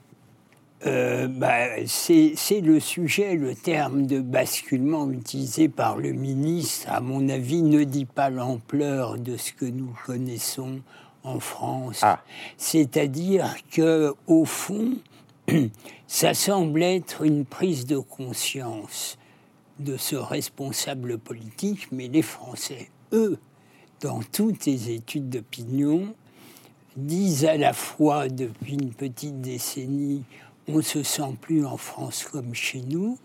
[0.87, 7.29] Euh, bah, c'est le sujet, le terme de basculement utilisé par le ministre, à mon
[7.29, 10.81] avis, ne dit pas l'ampleur de ce que nous connaissons
[11.23, 12.01] en France.
[12.03, 12.21] Ah.
[12.59, 14.93] C'est-à-dire que, au fond,
[16.07, 19.19] ça semble être une prise de conscience
[19.79, 23.39] de ce responsable politique, mais les Français, eux,
[24.01, 26.15] dans toutes les études d'opinion,
[26.97, 30.25] disent à la fois depuis une petite décennie
[30.69, 33.19] on ne se sent plus en France comme chez nous,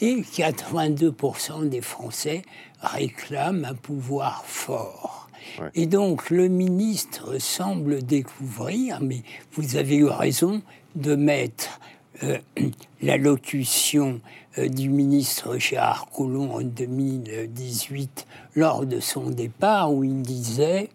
[0.00, 2.42] et 82% des Français
[2.80, 5.28] réclament un pouvoir fort.
[5.74, 10.62] Et donc le ministre semble découvrir, mais vous avez eu raison
[10.96, 11.80] de mettre
[12.22, 12.38] euh,
[13.02, 14.20] la locution
[14.58, 20.90] euh, du ministre Gérard Collomb en 2018 lors de son départ où il disait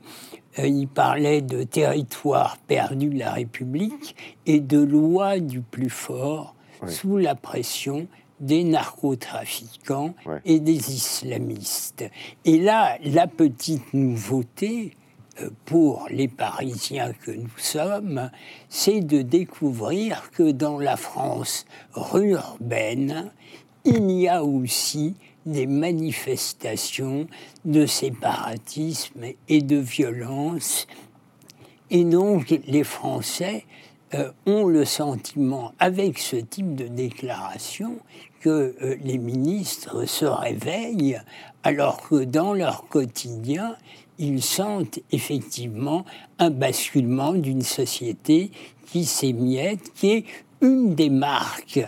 [0.58, 6.55] euh, il parlait de territoire perdu de la République et de loi du plus fort
[6.88, 8.08] sous la pression
[8.39, 12.05] des narcotrafiquants et des islamistes.
[12.45, 14.93] Et là, la petite nouveauté
[15.65, 18.30] pour les Parisiens que nous sommes,
[18.69, 23.32] c'est de découvrir que dans la France urbaine,
[23.86, 27.28] il y a aussi des manifestations
[27.65, 30.88] de séparatisme et de violence.
[31.89, 33.65] Et donc les Français
[34.13, 37.99] euh, ont le sentiment, avec ce type de déclaration,
[38.41, 41.19] que euh, les ministres se réveillent
[41.63, 43.75] alors que dans leur quotidien,
[44.19, 46.05] ils sentent effectivement
[46.38, 48.51] un basculement d'une société
[48.91, 50.25] qui s'émiette, qui est
[50.62, 51.79] une des marques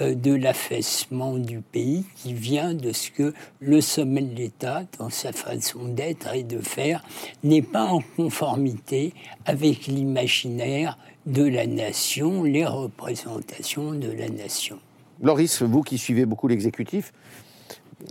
[0.00, 5.10] euh, de l'affaissement du pays qui vient de ce que le sommet de l'État, dans
[5.10, 7.02] sa façon d'être et de faire,
[7.42, 9.12] n'est pas en conformité
[9.46, 14.78] avec l'imaginaire de la nation, les représentations de la nation.
[15.22, 17.12] Loris, vous qui suivez beaucoup l'exécutif,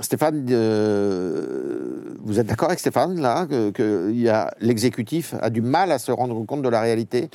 [0.02, 4.12] Stéphane, euh, vous êtes d'accord avec Stéphane, là, que,
[4.62, 7.30] l'exécutif a du mal à se rendre compte de la réalité?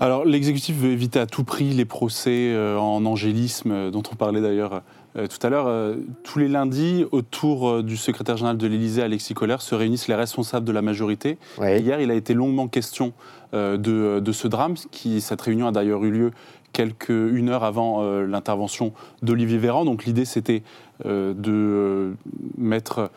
[0.00, 4.16] Alors l'exécutif veut éviter à tout prix les procès euh, en angélisme euh, dont on
[4.16, 4.82] parlait d'ailleurs
[5.16, 5.96] euh, tout à l'heure.
[6.24, 10.66] tous les lundis, autour du secrétaire général de l'Élysée, Alexis Kohler, se réunissent les responsables
[10.66, 11.38] de la majorité.
[11.60, 13.12] Hier, il a été longuement question
[13.52, 13.76] de,
[14.18, 14.74] de, ce drame.
[14.90, 16.30] Qui, cette réunion a d'ailleurs eu lieu
[16.74, 19.86] quelques, une heure avant l'intervention d'Olivier Véran.
[19.86, 20.62] Donc l'idée, c'était
[21.04, 22.14] de
[22.58, 23.10] mettre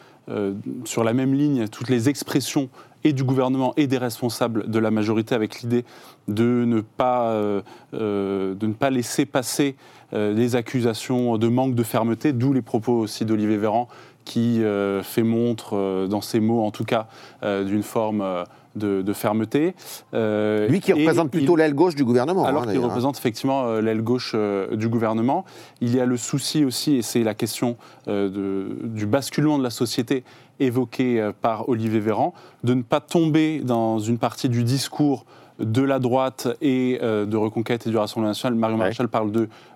[0.85, 2.69] sur la même ligne toutes les expressions
[3.03, 5.85] et du gouvernement et des responsables de la majorité avec l'idée
[6.27, 7.61] de, ne pas, euh,
[7.93, 8.55] euh,
[8.91, 9.75] laisser passer
[10.13, 13.87] euh, les accusations de manque de fermeté, d'où les propos aussi d'Olivier Véran
[14.25, 14.61] qui
[15.03, 17.07] fait montre, dans ses mots en tout cas,
[17.41, 18.43] d'une forme
[18.77, 19.75] de, fermeté.
[20.13, 22.45] Lui qui représente plutôt l'aile gauche du gouvernement.
[22.45, 22.85] Alors hein, qu'il hein.
[22.85, 24.35] représente effectivement l'aile gauche
[24.71, 25.45] du gouvernement.
[25.81, 30.23] Il y a le souci aussi, et c'est la question du basculement de la société
[30.59, 35.25] évoqué euh, par Olivier Véran, de ne pas tomber dans une partie du discours
[35.59, 38.55] de la droite et euh, de Reconquête et du Rassemblement national.
[38.55, 39.31] Mario Maréchal parle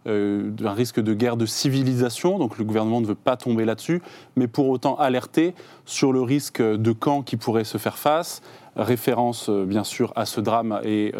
[0.07, 4.01] euh, d'un risque de guerre de civilisation, donc le gouvernement ne veut pas tomber là-dessus,
[4.35, 5.53] mais pour autant alerter
[5.85, 8.41] sur le risque de camps qui pourrait se faire face,
[8.75, 11.13] référence bien sûr à ce drame et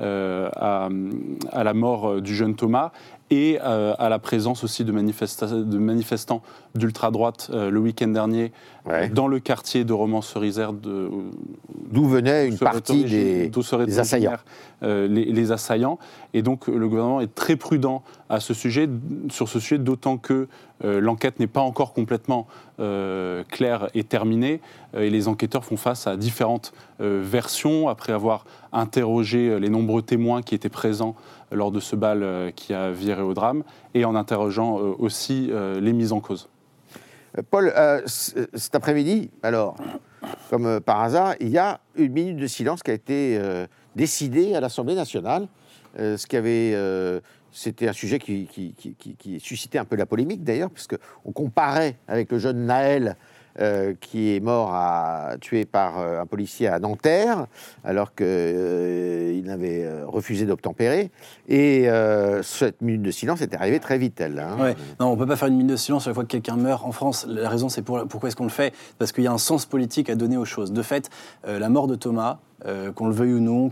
[0.00, 0.88] à,
[1.52, 2.92] à, la mort du jeune Thomas,
[3.30, 6.42] et euh, à la présence aussi de, de manifestants
[6.74, 8.52] d'ultra-droite euh, le week-end dernier
[9.12, 10.72] dans le quartier de Romans-Cerisère.
[10.74, 14.36] D'où venait une partie des, des assaillants.
[14.82, 15.98] Euh, les, assaillants.
[16.34, 18.88] Et donc le gouvernement est très prudent à ce sujet,
[19.30, 20.48] sur ce sujet, d'autant que
[20.82, 24.60] l'enquête n'est pas encore complètement claire et terminée.
[24.94, 30.54] et les enquêteurs font face à différentes versions après avoir interrogé les nombreux témoins qui
[30.54, 31.14] étaient présents
[31.54, 33.62] lors de ce bal euh, qui a viré au drame,
[33.94, 36.48] et en interrogeant euh, aussi euh, les mises en cause.
[37.50, 37.72] Paul,
[38.06, 39.76] cet après-midi, alors,
[40.50, 43.40] comme par hasard, il y a une minute de silence qui a été
[43.96, 45.48] décidée à l'Assemblée nationale,
[45.98, 46.74] ce qui avait
[47.54, 48.48] c'était un sujet qui,
[49.38, 53.16] suscitait un peu la polémique d'ailleurs, puisqu'on comparait avec le jeune Naël
[53.60, 54.74] euh, qui est mort
[55.40, 57.46] tué par euh, un policier à Nanterre,
[57.84, 61.12] alors qu'il euh, avait refusé d'obtempérer.
[61.48, 61.88] Et
[62.42, 64.40] cette minute de silence est arrivée très vite, elle.
[64.40, 64.74] Hein.
[64.98, 66.84] Non, on ne peut pas faire une minute de silence chaque fois que quelqu'un meurt
[66.84, 67.26] en France.
[67.28, 68.74] La raison, c'est pour, pourquoi est-ce qu'on le fait?
[68.98, 70.72] Parce qu'il y a un sens politique à donner aux choses.
[70.72, 71.10] De fait,
[71.46, 73.70] la mort de Thomas, euh, qu'on le veuille ou non,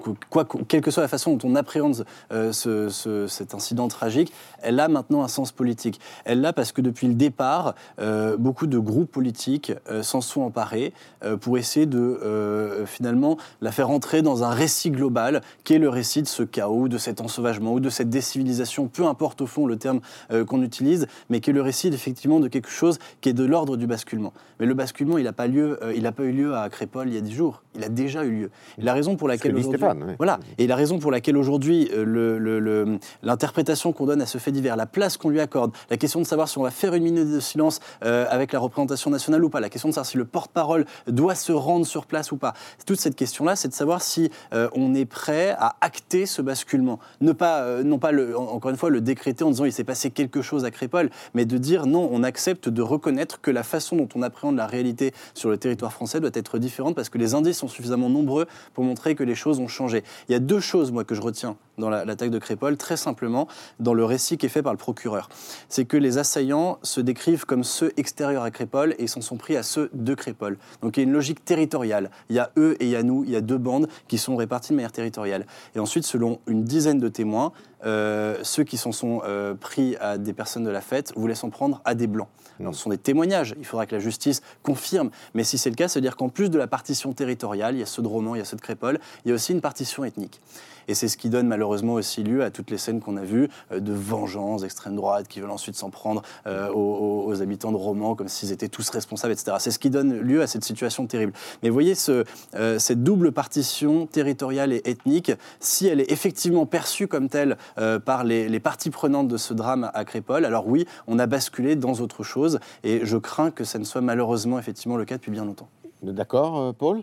[0.68, 5.22] quelle que soit la façon dont on appréhende euh, cet incident tragique, elle a maintenant
[5.22, 6.00] un sens politique.
[6.24, 10.92] Elle l'a parce que depuis le départ, euh, beaucoup de groupes politiques s'en sont emparés
[11.40, 16.22] pour essayer de finalement la faire entrer dans un récit global qui est le récit
[16.22, 19.76] de ce chaos, de cet ensauvagement ou de cette décivilisation, peu importe au fond le
[19.76, 20.00] terme
[20.46, 23.76] qu'on utilise, mais qui est le récit effectivement de quelque chose qui est de l'ordre
[23.76, 24.32] du basculement.
[24.60, 27.34] Mais le basculement, il n'a pas, pas eu lieu à Crépole il y a dix
[27.34, 29.80] jours, il a déjà eu lieu la raison pour laquelle aujourd'hui,
[30.18, 34.76] voilà, et la raison pour laquelle aujourd'hui euh, l'interprétation qu'on donne à ce fait divers,
[34.76, 37.30] la place qu'on lui accorde, la question de savoir si on va faire une minute
[37.30, 40.24] de silence euh, avec la représentation nationale ou pas, la question de savoir si le
[40.24, 42.54] porte-parole doit se rendre sur place ou pas,
[42.86, 46.98] toute cette question-là, c'est de savoir si euh, on est prêt à acter ce basculement,
[47.20, 50.10] ne pas, non pas le, encore une fois le décréter en disant il s'est passé
[50.10, 53.96] quelque chose à Crépole, mais de dire non, on accepte de reconnaître que la façon
[53.96, 57.34] dont on appréhende la réalité sur le territoire français doit être différente parce que les
[57.34, 60.02] indices sont suffisamment nombreux pour montrer que les choses ont changé.
[60.28, 63.48] Il y a deux choses, moi, que je retiens dans l'attaque de Crépole, très simplement,
[63.80, 65.28] dans le récit qui est fait par le procureur.
[65.68, 69.56] C'est que les assaillants se décrivent comme ceux extérieurs à Crépole et s'en sont pris
[69.56, 70.58] à ceux de Crépole.
[70.82, 72.10] Donc il y a une logique territoriale.
[72.28, 74.18] Il y a eux et il y a nous, il y a deux bandes qui
[74.18, 75.46] sont réparties de manière territoriale.
[75.74, 77.52] Et ensuite, selon une dizaine de témoins,
[77.84, 81.50] euh, ceux qui s'en sont euh, pris à des personnes de la fête voulaient s'en
[81.50, 82.28] prendre à des blancs.
[82.72, 85.88] Ce sont des témoignages, il faudra que la justice confirme, mais si c'est le cas,
[85.88, 88.42] c'est-à-dire qu'en plus de la partition territoriale, il y a ceux de Romans, il y
[88.42, 90.40] a ceux de Crépole, il y a aussi une partition ethnique.
[90.88, 93.48] Et c'est ce qui donne malheureusement aussi lieu à toutes les scènes qu'on a vues
[93.70, 98.14] euh, de vengeance d'extrême droite qui veulent ensuite s'en prendre euh, aux, habitants de Romans
[98.14, 99.56] comme s'ils étaient tous responsables, etc.
[99.58, 101.32] C'est ce qui donne lieu à cette situation terrible.
[101.62, 107.08] Mais vous voyez, euh, cette double partition territoriale et ethnique, si elle est effectivement perçue
[107.08, 107.56] comme telle
[108.04, 111.76] par les, les, parties prenantes de ce drame à Crépole, alors oui, on a basculé
[111.76, 112.60] dans autre chose.
[112.84, 115.68] Et je crains que ça ne soit malheureusement effectivement le cas depuis bien longtemps.
[116.02, 117.02] D'accord, Paul?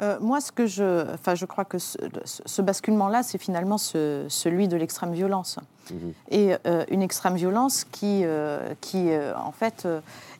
[0.00, 4.76] Euh, moi, ce que je, enfin, je crois que ce, basculement-là, c'est finalement celui de
[4.76, 5.58] l'extrême violence.
[5.90, 6.12] Mhm.
[6.30, 9.86] Et euh, une extrême violence qui, euh, qui en fait,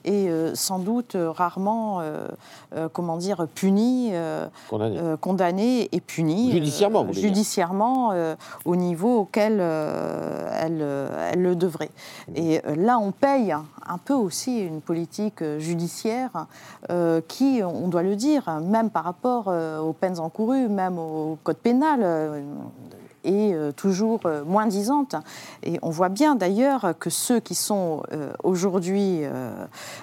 [0.05, 2.03] et sans doute rarement,
[2.93, 4.13] comment dire, puni,
[5.21, 5.89] condamné.
[5.93, 6.53] et puni.
[6.53, 8.13] Judiciairement, Judiciairement,
[8.65, 10.85] au niveau auquel elle,
[11.33, 11.91] elle, le devrait.
[12.35, 16.47] Et là, on paye un peu aussi une politique judiciaire
[17.29, 22.43] qui, on doit le dire, même par rapport aux peines encourues, même au code pénal,
[23.25, 25.15] est euh, toujours euh, moins disante.
[25.63, 29.23] Et on voit bien d'ailleurs que ceux qui sont euh, aujourd'hui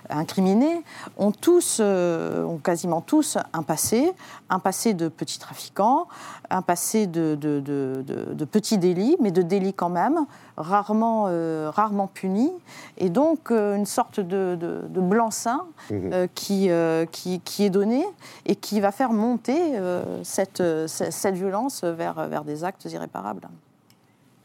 [0.09, 0.83] incriminés
[1.17, 4.11] ont tous, ont quasiment tous un passé,
[4.51, 6.07] un passé de petits trafiquants,
[6.51, 10.25] un passé de, de, petits délits, mais de délits quand même,
[10.57, 11.23] rarement,
[11.71, 12.51] rarement punis,
[12.97, 14.57] et donc une sorte de,
[14.89, 16.11] blanc-seing mmh.
[16.35, 16.69] qui,
[17.11, 18.05] qui, qui, est donné
[18.45, 19.59] et qui va faire monter
[20.23, 23.47] cette, cette violence vers, vers des actes irréparables.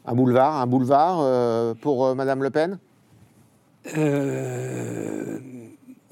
[0.09, 2.79] Un boulevard, un boulevard euh, pour euh, Madame Le Pen?
[3.97, 5.37] Euh,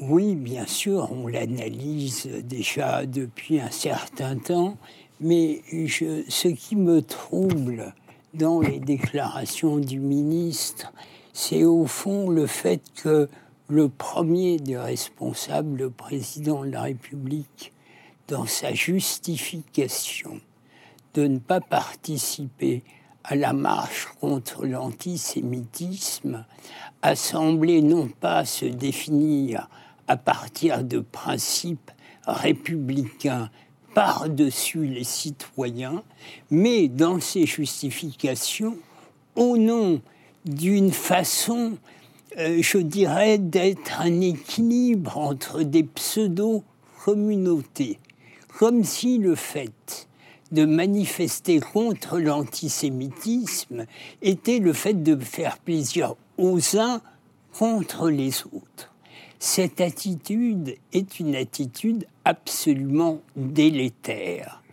[0.02, 4.76] Oui, bien sûr, on l'analyse déjà depuis un certain temps,
[5.22, 7.94] mais ce qui me trouble
[8.34, 10.92] dans les déclarations du ministre,
[11.32, 13.30] c'est au fond le fait que
[13.70, 17.72] le premier des responsables, le président de la République,
[18.28, 20.42] dans sa justification,
[21.14, 22.84] de ne pas participer
[23.24, 26.46] à la marche contre l'antisémitisme
[27.02, 29.70] a semblé non pas se définir
[30.08, 31.92] à partir de principes
[32.28, 33.50] républicains
[33.94, 36.04] par-dessus les citoyens,
[36.52, 38.78] mais dans ses justifications,
[39.36, 40.02] au nom
[40.46, 41.78] d'une façon,
[42.38, 48.00] euh, je dirais, d'être un équilibre entre des pseudo-communautés,
[48.60, 50.08] comme si le fait
[50.52, 53.86] de manifester contre l'antisémitisme
[54.22, 57.02] était le fait de faire plaisir aux uns
[57.58, 58.65] contre les autres.
[59.48, 64.64] Cette attitude est une attitude absolument délétère.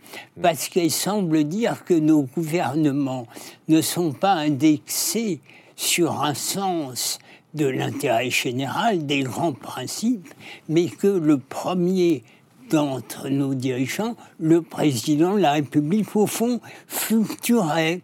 [0.41, 3.27] Parce qu'elle semble dire que nos gouvernements
[3.67, 5.41] ne sont pas indexés
[5.75, 7.19] sur un sens
[7.53, 10.33] de l'intérêt général, des grands principes,
[10.67, 12.23] mais que le premier
[12.71, 18.01] d'entre nos dirigeants, le président de la République, au fond, fluctuerait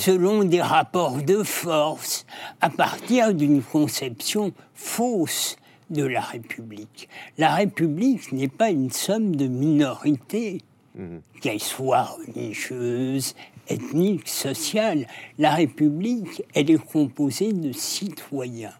[0.00, 2.24] selon des rapports de force
[2.62, 5.58] à partir d'une conception fausse
[5.90, 7.08] de la République.
[7.38, 10.62] La République n'est pas une somme de minorités,
[10.96, 11.20] mhm.
[11.40, 13.34] qu'elles soient religieuses,
[13.68, 15.06] ethniques, sociales.
[15.38, 18.74] La République, elle est composée de citoyens.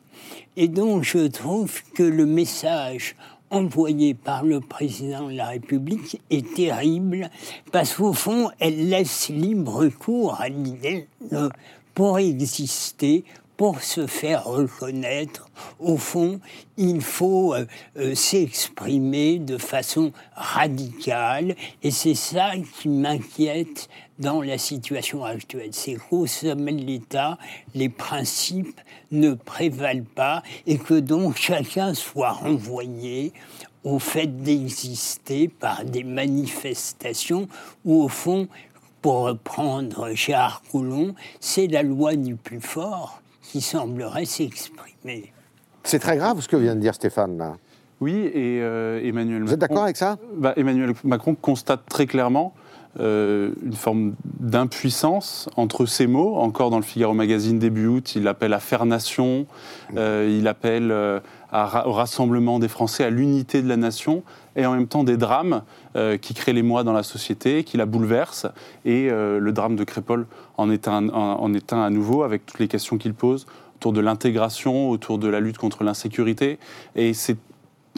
[0.57, 3.15] Et donc je trouve que le message
[3.51, 7.31] envoyée par le président de la République est terrible
[7.73, 11.49] parce qu'au fond, elle laisse libre cours à l'idée de
[11.95, 13.25] pour exister,
[13.59, 15.49] pour se faire reconnaître,
[15.81, 16.41] au fond,
[16.77, 17.67] il faut euh,
[17.97, 21.57] euh, s'exprimer de façon radicale.
[21.83, 23.89] Et c'est ça qui m'inquiète
[24.21, 25.71] dans la situation actuelle.
[25.73, 27.37] C'est qu'au sommet de l'État,
[27.75, 33.33] les principes ne prévalent pas et que donc chacun soit renvoyé
[33.83, 37.49] au fait d'exister par des manifestations
[37.85, 38.47] où, au fond,
[39.03, 45.33] pour reprendre Gérard Coulon, c'est la loi du plus fort qui semblerait s'exprimer.
[45.83, 47.57] C'est très grave ce que vient de dire Stéphane là.
[48.01, 50.19] Oui, et euh, Emmanuel Vous êtes d'accord avec ça?
[50.37, 52.53] Bah, Emmanuel Macron constate très clairement
[53.01, 56.37] euh, une forme d'impuissance entre ces mots.
[56.37, 59.47] Encore dans le Figaro Magazine début août, il appelle à faire nation,
[59.97, 64.23] euh, il appelle au rassemblement des Français, à l'unité de la nation,
[64.57, 65.63] et en même temps des drames
[66.21, 68.47] qui créent les mois dans la société, qui la bouleversent.
[68.85, 70.27] Et le drame de Crépol
[70.59, 73.47] en est un, en est un à nouveau, avec toutes les questions qu'il pose
[73.77, 76.59] autour de l'intégration, autour de la lutte contre l'insécurité.
[76.97, 77.37] Et c'est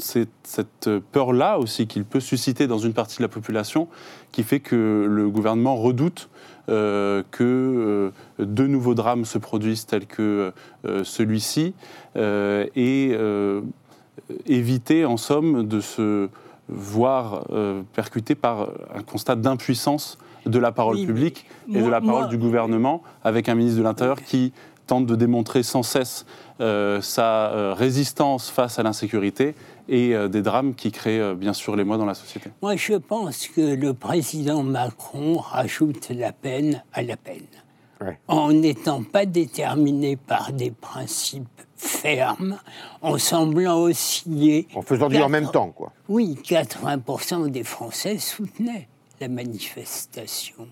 [0.00, 3.88] cette peur-là aussi qu'il peut susciter dans une partie de la population
[4.32, 6.28] qui fait que le gouvernement redoute
[6.70, 10.52] euh, que euh, de nouveaux drames se produisent tels que
[10.84, 11.74] euh, celui-ci
[12.16, 13.16] et
[14.46, 16.28] éviter en somme de se
[16.68, 17.44] voir
[17.94, 23.02] percuté par un constat d'impuissance de la parole publique et de la parole du gouvernement
[23.24, 24.52] avec un ministre de l'Intérieur qui
[24.86, 26.26] tente de démontrer sans cesse
[26.58, 29.54] sa résistance face à l'insécurité
[29.90, 32.48] et euh, des drames qui créent bien sûr les mois dans la société.
[32.62, 37.46] Moi, je pense que le président Macron rajoute la peine à la peine.
[38.28, 42.58] En n'étant pas déterminé par des principes fermes,
[43.02, 44.66] en semblant osciller.
[44.74, 45.92] En faisant du en même temps, quoi.
[46.08, 48.88] Oui, 80% des Français soutenaient
[49.20, 50.68] la manifestation.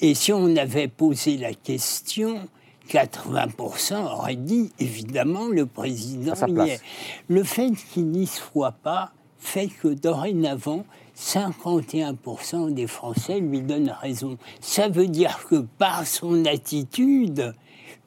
[0.00, 2.48] Et si on avait posé la question,
[2.88, 6.80] 80% auraient dit, évidemment, le président y est.
[7.28, 10.84] Le fait qu'il n'y soit pas fait que dorénavant,
[11.16, 14.38] 51% des Français lui donnent raison.
[14.60, 17.54] Ça veut dire que par son attitude,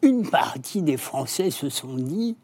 [0.01, 2.36] une partie des Français se sont dit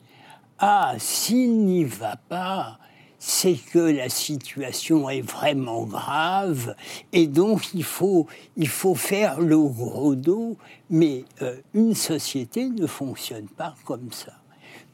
[0.59, 2.79] Ah, s'il n'y va pas,
[3.25, 6.75] c'est que la situation est vraiment grave
[7.13, 10.57] et donc il faut, il faut faire le gros dos.
[10.89, 14.33] Mais euh, une société ne fonctionne pas comme ça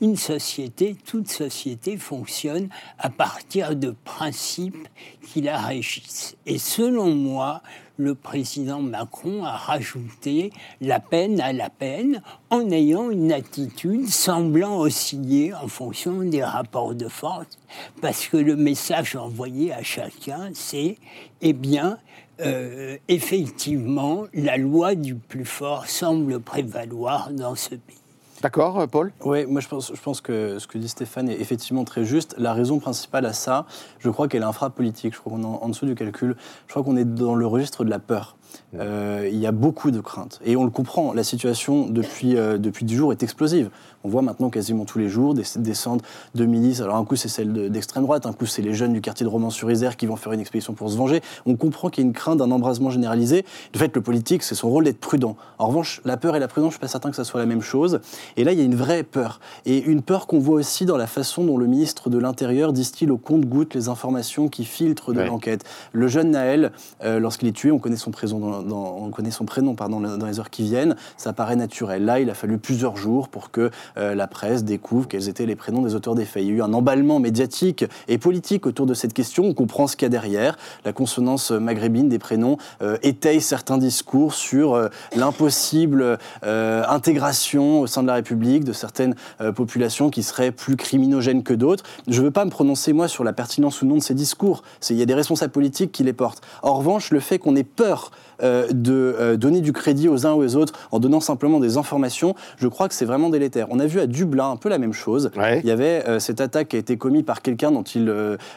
[0.01, 2.69] une société, toute société fonctionne
[2.99, 4.87] à partir de principes
[5.21, 6.37] qui la régissent.
[6.45, 7.61] Et selon moi,
[7.99, 14.79] le président Macron a rajouté la peine à la peine en ayant une attitude semblant
[14.79, 17.59] osciller en fonction des rapports de force,
[18.01, 20.97] parce que le message envoyé à chacun, c'est,
[21.41, 21.97] eh bien,
[22.39, 27.98] euh, effectivement, la loi du plus fort semble prévaloir dans ce pays.
[28.41, 29.11] D'accord, euh, Paul?
[29.25, 32.35] Oui, moi je pense, je pense que ce que dit Stéphane est effectivement très juste.
[32.37, 33.65] La raison principale à ça,
[33.99, 35.13] je crois qu'elle est infra-politique.
[35.13, 36.37] Je crois qu'on est en dessous du calcul.
[36.67, 38.37] Je crois qu'on est dans le registre de la peur.
[38.75, 40.39] Euh, il y a beaucoup de craintes.
[40.45, 43.69] Et on le comprend, la situation depuis, euh, depuis 10 jours est explosive.
[44.03, 46.01] On voit maintenant quasiment tous les jours des descentes
[46.35, 46.81] de milices.
[46.81, 49.29] Alors un coup c'est celle d'extrême droite, un coup c'est les jeunes du quartier de
[49.29, 51.21] Romans-sur-Isère qui vont faire une expédition pour se venger.
[51.45, 53.45] On comprend qu'il y a une crainte d'un embrasement généralisé.
[53.73, 55.35] De fait, le politique, c'est son rôle d'être prudent.
[55.57, 57.39] En revanche, la peur et la prudence, je ne suis pas certain que ça soit
[57.39, 57.99] la même chose.
[58.37, 59.39] Et là, il y a une vraie peur.
[59.65, 63.09] Et une peur qu'on voit aussi dans la façon dont le ministre de l'Intérieur distille
[63.09, 65.63] au compte-goutte les informations qui filtrent de l'enquête.
[65.91, 66.71] Le jeune Naël,
[67.03, 70.25] euh, lorsqu'il est tué, on connaît son prénom dans, on connaît son prénom pardon, dans
[70.25, 72.05] les heures qui viennent, ça paraît naturel.
[72.05, 75.55] Là, il a fallu plusieurs jours pour que euh, la presse découvre quels étaient les
[75.55, 76.43] prénoms des auteurs des faits.
[76.43, 79.45] Il y a eu un emballement médiatique et politique autour de cette question.
[79.45, 80.57] On comprend ce qu'il y a derrière.
[80.85, 88.01] La consonance maghrébine des prénoms euh, étaye certains discours sur euh, l'impossible intégration au sein
[88.01, 89.15] de la République de certaines
[89.55, 91.83] populations qui seraient plus criminogènes que d'autres.
[92.07, 94.63] Je ne veux pas me prononcer, moi, sur la pertinence ou non de ces discours.
[94.89, 96.41] Il y a des responsables politiques qui les portent.
[96.61, 98.11] En revanche, le fait qu'on ait peur
[98.41, 102.67] de donner du crédit aux uns ou aux autres en donnant simplement des informations, je
[102.67, 103.67] crois que c'est vraiment délétère.
[103.79, 105.31] A vu à Dublin un peu la même chose.
[105.35, 108.09] Il y avait euh, cette attaque qui a été commise par quelqu'un dont il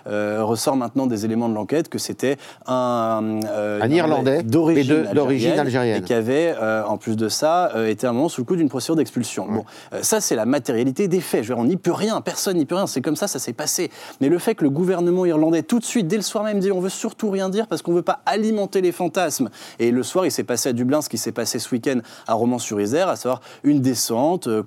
[0.06, 3.40] ressort maintenant des éléments de l'enquête que c'était un,
[3.80, 6.54] un Irlandais d'origine algérienne, et qui avait,
[6.86, 9.46] en plus de ça, été un moment sous le coup d'une procédure d'expulsion.
[9.46, 9.64] Bon,
[10.02, 11.44] ça c'est la matérialité des faits.
[11.44, 12.86] Je veux dire, on n'y peut rien, personne n'y peut rien.
[12.86, 13.90] C'est comme ça, ça s'est passé.
[14.20, 16.72] Mais le fait que le gouvernement irlandais tout de suite, dès le soir même, dit
[16.72, 20.26] on veut surtout rien dire parce qu'on veut pas alimenter les fantasmes et le soir,
[20.26, 23.40] il s'est passé à Dublin ce qui s'est passé ce week-end à Romans-sur-Isère, à savoir
[23.64, 24.62] une descente euh,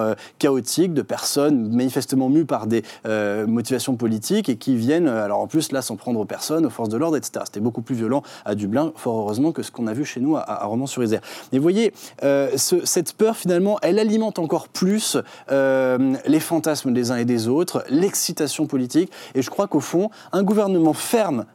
[0.00, 5.40] euh, chaotique de personnes manifestement mues par des euh, motivations politiques et qui viennent, alors
[5.40, 7.44] en plus là, s'en prendre aux personnes, aux forces de l'ordre, etc.
[7.46, 10.36] C'était beaucoup plus violent à Dublin, fort heureusement, que ce qu'on a vu chez nous
[10.36, 11.20] à, Romans-sur-Isère.
[11.52, 11.92] Mais vous voyez,
[12.56, 15.16] cette peur, finalement, elle alimente encore plus
[15.48, 19.10] les fantasmes des uns et des autres, l'excitation politique.
[19.34, 21.46] Et je crois qu'au fond, un gouvernement ferme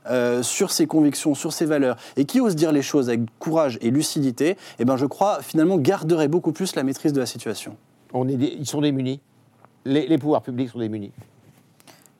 [0.41, 3.91] sur ses convictions, sur ses valeurs, et qui ose dire les choses avec courage et
[3.91, 7.75] lucidité, eh ben, je crois finalement garderait beaucoup plus la maîtrise de la situation.
[8.13, 9.21] On est ils sont démunis.
[9.85, 11.11] Les, pouvoirs publics sont démunis.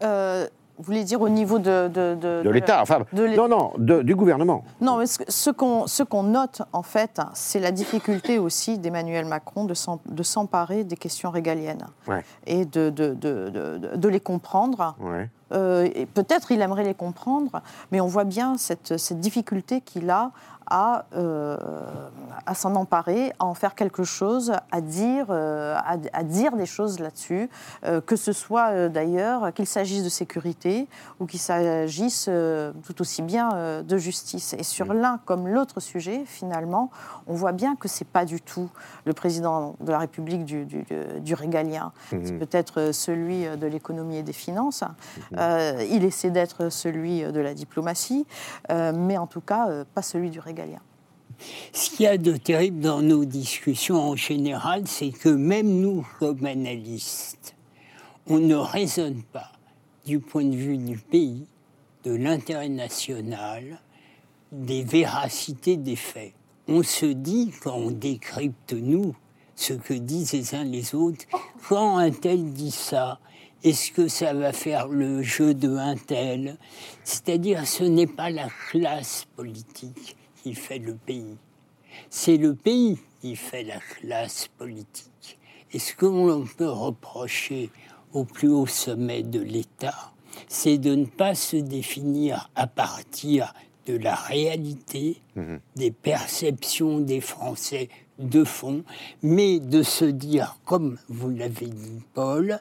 [0.04, 0.48] Euh,
[0.82, 1.88] vous voulez dire au niveau de...
[1.90, 4.64] De, de, l'État, enfin, non, non, du gouvernement.
[4.80, 10.24] Non, mais ce, qu'on qu'on note, en fait, c'est la difficulté aussi d'Emmanuel Macron de
[10.24, 11.86] s'emparer des questions régaliennes.
[12.48, 14.96] Et de, de, les comprendre.
[15.54, 17.62] Euh, peut-être il aimerait les comprendre,
[17.92, 20.32] mais on voit bien cette, cette difficulté qu'il a
[20.72, 21.58] à, euh,
[22.46, 27.00] à s'en emparer, à en faire quelque chose, à dire, euh, à, dire des choses
[27.00, 27.50] là-dessus,
[27.84, 30.88] euh, que ce soit d'ailleurs qu'il s'agisse de sécurité
[31.20, 32.30] ou qu'il s'agisse
[32.86, 34.56] tout aussi bien de justice.
[34.58, 36.90] Et sur l'un comme l'autre sujet, finalement,
[37.28, 38.70] on voit bien que c'est pas du tout
[39.06, 41.92] le président de la République du, du, régalien.
[42.12, 42.18] Mmh.
[42.24, 44.84] C'est peut-être celui de l'économie et des finances.
[45.32, 45.38] Mmh.
[45.90, 48.26] il essaie d'être celui de la diplomatie,
[48.70, 50.61] mais en tout cas pas celui du régalien.
[51.74, 56.08] Ce qu'il y a de terrible dans nos discussions en général, c'est que même nous,
[56.20, 57.56] comme analystes,
[58.28, 59.52] on ne raisonne pas
[60.06, 61.48] du point de vue du pays,
[62.04, 63.80] de l'intérêt national,
[64.52, 66.34] des véracités des faits.
[66.68, 69.16] On se dit, quand on décrypte, nous,
[69.56, 71.26] ce que disent les uns les autres,
[71.68, 73.20] quand un tel dit ça,
[73.64, 76.58] est-ce que ça va faire le jeu de un tel?
[77.04, 81.38] C'est-à-dire, ce n'est pas la classe politique qui fait le pays.
[82.10, 85.38] C'est le pays qui fait la classe politique.
[85.74, 87.70] Et ce que l'on peut reprocher
[88.14, 90.12] au plus haut sommet de l'État,
[90.48, 93.54] c'est de ne pas se définir à partir
[93.86, 95.60] de la réalité, mhm.
[95.76, 97.90] des perceptions des Français
[98.20, 98.84] de fond,
[99.24, 102.60] mais de se dire, comme vous l'avez dit, Paul,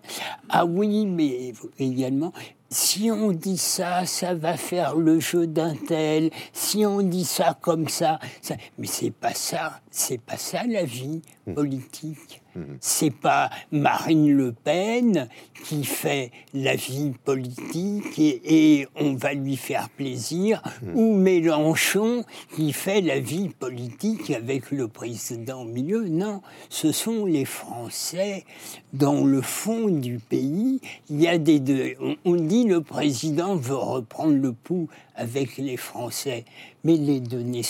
[0.49, 2.33] ah oui, mais également,
[2.71, 6.31] si on dit ça, ça va faire le jeu d'un tel.
[6.53, 8.55] Si on dit ça comme ça, ça...
[8.79, 9.81] mais c'est pas ça.
[9.91, 11.55] C'est pas ça la vie hmm.
[11.55, 12.43] politique.
[12.81, 15.29] C'est pas Marine Le Pen
[15.65, 20.97] qui fait la vie politique et, on va lui faire plaisir, hmm.
[20.97, 22.25] ou Mélenchon
[22.55, 26.09] qui fait la vie politique avec le président au milieu.
[26.09, 28.45] Non, ce sont les Français.
[28.93, 31.95] Dans le fond du pays, il y a des deux.
[32.25, 36.45] On, dit le président veut reprendre le pouls avec les Français,
[36.85, 37.63] mais les données,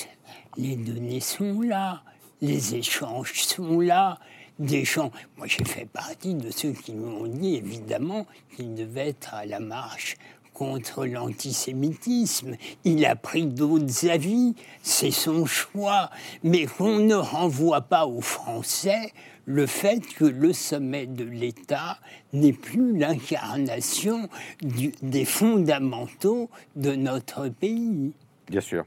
[0.56, 2.02] les données sont là,
[2.40, 4.18] les échanges sont là
[4.58, 5.10] des gens.
[5.36, 9.58] Moi, j'ai fait partie de ceux qui m'ont dit, évidemment, qu'il devait être à la
[9.58, 10.16] marche
[10.52, 12.56] contre l'antisémitisme.
[12.84, 16.10] Il a pris d'autres avis, c'est son choix.
[16.44, 19.12] Mais qu'on ne renvoie pas aux Français
[19.46, 21.98] le fait que le sommet de l'État
[22.34, 24.28] n'est plus l'incarnation
[24.60, 28.12] des fondamentaux de notre pays.
[28.48, 28.84] Bien sûr.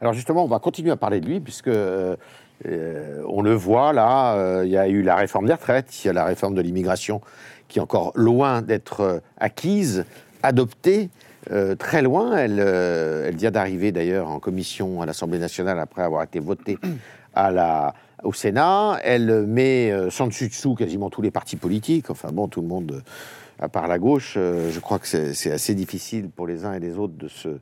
[0.00, 2.16] Alors justement, on va continuer à parler de lui, puisque euh,
[2.66, 6.06] euh, on le voit là, euh, il y a eu la réforme des retraites, il
[6.06, 7.20] y a la réforme de l'immigration
[7.68, 10.04] qui est encore loin d'être euh, acquise,
[10.42, 11.10] adoptée.
[11.78, 16.38] très loin, elle, elle vient d'arriver d'ailleurs en commission à l'Assemblée nationale après avoir été
[16.38, 16.78] votée
[18.22, 18.98] au Sénat.
[19.02, 22.10] Elle met sans dessus dessous quasiment tous les partis politiques.
[22.10, 23.02] Enfin bon, tout le monde,
[23.58, 26.96] à part la gauche, je crois que c'est assez difficile pour les uns et les
[26.96, 27.58] autres de se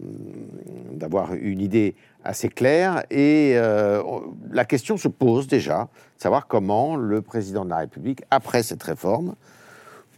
[0.00, 3.04] d'avoir une idée assez claire.
[3.10, 4.02] Et euh,
[4.50, 8.82] la question se pose déjà, de savoir comment le président de la République, après cette
[8.82, 9.34] réforme,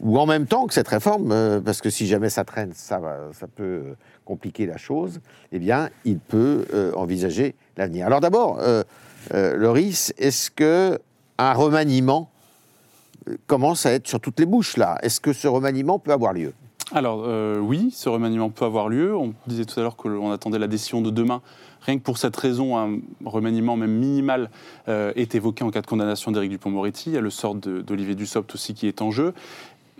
[0.00, 3.00] ou en même temps que cette réforme, euh, parce que si jamais ça traîne, ça,
[3.32, 3.94] ça peut
[4.24, 5.20] compliquer la chose,
[5.52, 8.06] eh bien, il peut euh, envisager l'avenir.
[8.06, 8.60] Alors d'abord,
[9.32, 10.98] Loris, est-ce que
[11.38, 12.30] un remaniement
[13.46, 14.98] commence à être sur toutes les bouches là?
[15.02, 16.52] Est-ce que ce remaniement peut avoir lieu?
[16.92, 17.26] Alors
[17.60, 19.16] oui, ce remaniement peut avoir lieu.
[19.16, 21.40] On disait tout à l'heure qu'on attendait la décision de demain
[21.84, 24.50] Rien que pour cette raison, un remaniement même minimal
[24.88, 27.10] euh, est évoqué en cas de condamnation d'Éric Dupont-Moretti.
[27.10, 29.34] Il y a le sort d'Olivier Dussopt aussi qui est en jeu.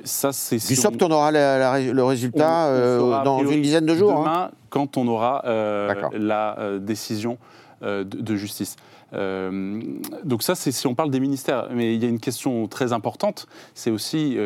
[0.03, 1.11] Ça, c'est Dussopt, on...
[1.11, 4.13] aura le résultat euh, dans une dizaine de jours.
[4.13, 4.21] Hein.
[4.21, 7.37] Demain, quand on aura euh, la décision
[7.83, 8.77] de, justice.
[9.13, 11.69] donc ça, c'est si on parle des ministères.
[11.71, 14.39] Mais il y a une question très importante, c'est aussi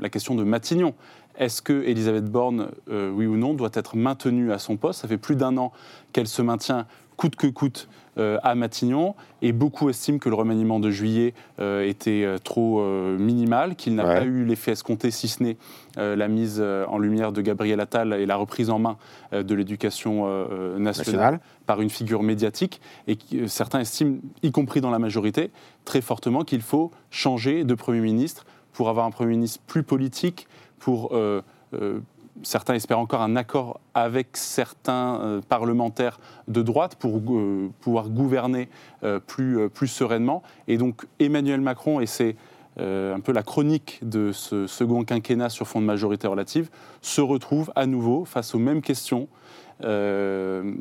[0.00, 0.92] la question de Matignon.
[1.38, 5.00] Est-ce que Elisabeth Borne, euh, oui ou non, doit être maintenue à son poste?
[5.00, 5.72] Ça fait plus d'un an
[6.12, 6.86] qu'elle se maintient
[7.16, 11.84] coûte que coûte euh, à Matignon, et beaucoup estiment que le remaniement de juillet euh,
[11.84, 12.80] était trop
[13.16, 15.56] minimal, qu'il n'a pas eu l'effet escompté, si ce n'est
[15.96, 18.98] la mise en lumière de Gabriel Attal et la reprise en main
[19.32, 20.28] de l'éducation
[20.78, 23.18] nationale, par une figure médiatique, et
[23.48, 25.50] certains estiment, y compris dans la majorité,
[25.84, 30.46] très fortement qu'il faut changer de Premier ministre pour avoir un Premier ministre plus politique,
[30.78, 31.42] pour euh,
[31.74, 32.00] euh,
[32.42, 37.20] certains espèrent encore un accord avec certains euh, parlementaires de droite pour
[37.80, 38.68] pouvoir gouverner
[39.26, 40.42] plus, plus sereinement.
[40.66, 42.36] Et donc Emmanuel Macron, et c'est
[42.78, 46.70] un peu la chronique de ce second quinquennat sur fond de majorité relative,
[47.02, 49.26] se retrouve à nouveau face aux mêmes questions
[49.80, 50.76] auxquelles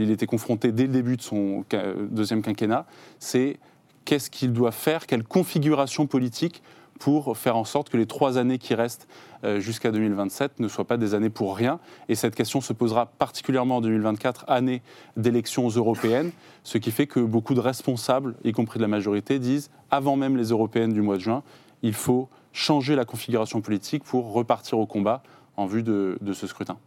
[0.00, 1.64] il était confronté dès le début de son
[2.10, 2.86] deuxième quinquennat.
[3.18, 3.58] C'est
[4.04, 6.62] qu'est-ce qu'il doit faire, quelle configuration politique
[7.02, 9.08] pour faire en sorte que les trois années qui restent
[9.42, 11.80] euh, jusqu'à 2027 ne soient pas des années pour rien.
[12.08, 14.82] Et cette question se posera particulièrement en 2024, année
[15.16, 16.30] d'élections européennes,
[16.62, 20.36] ce qui fait que beaucoup de responsables, y compris de la majorité, disent, avant même
[20.36, 21.42] les européennes du mois de juin,
[21.82, 25.24] il faut changer la configuration politique pour repartir au combat
[25.56, 26.78] en vue de, ce scrutin.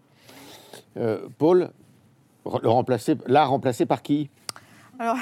[0.96, 1.72] Euh, Paul,
[2.46, 4.30] le remplacer, par qui?
[4.98, 5.18] Alors,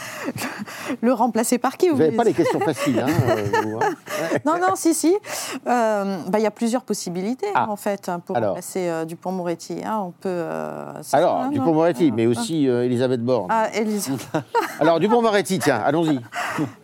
[1.00, 4.38] le remplacer par qui Vous n'avez pas les questions faciles, hein, euh, hein.
[4.44, 5.16] Non, non, si, si.
[5.66, 7.70] Euh, bah, il y a plusieurs possibilités, ah.
[7.70, 9.80] en fait, hein, pour remplacer euh, Dupont-Moretti.
[9.86, 10.44] on peut.
[11.12, 13.46] Alors, Dupont-Moretti, mais aussi Elisabeth Borne.
[13.50, 14.26] Ah, Elisabeth.
[14.80, 16.20] Alors, Dupont-Moretti, tiens, allons-y.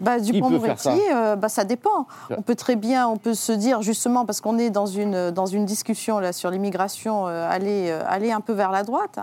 [0.00, 2.06] Bah, Dupont-Moretti, ça, bah, ça dépend.
[2.30, 5.46] On peut très bien, on peut se dire, justement, parce qu'on est dans une, dans
[5.46, 9.18] une discussion là, sur l'immigration, aller, aller un peu vers la droite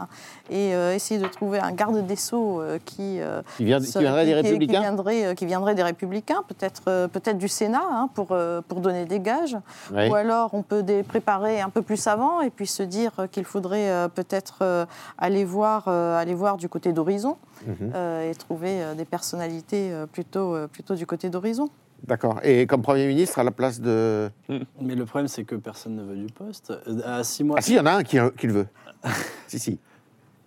[0.51, 5.34] et essayer de trouver un garde des Sceaux qui, euh, qui, viendrait des Républicains euh,
[5.34, 8.36] qui viendrait, des Républicains, peut-être euh, peut du Sénat, hein, pour,
[8.67, 9.57] pour donner des gages.
[9.91, 13.45] Ou alors on peut des préparer un peu plus avant et puis se dire qu'il
[13.45, 17.93] faudrait peut-être aller, voir, aller voir du côté d'Horizon mhm.
[18.30, 21.69] et trouver des personnalités plutôt, plutôt du côté d'Horizon.
[22.05, 22.39] D'accord.
[22.43, 24.30] Et comme Premier ministre, à la place de...
[24.82, 26.73] Mais le problème, c'est que personne ne veut du poste.
[27.03, 27.57] À six mois...
[27.57, 28.67] Ah si, il y en a un qui, qui le veut.
[29.47, 29.80] si, si.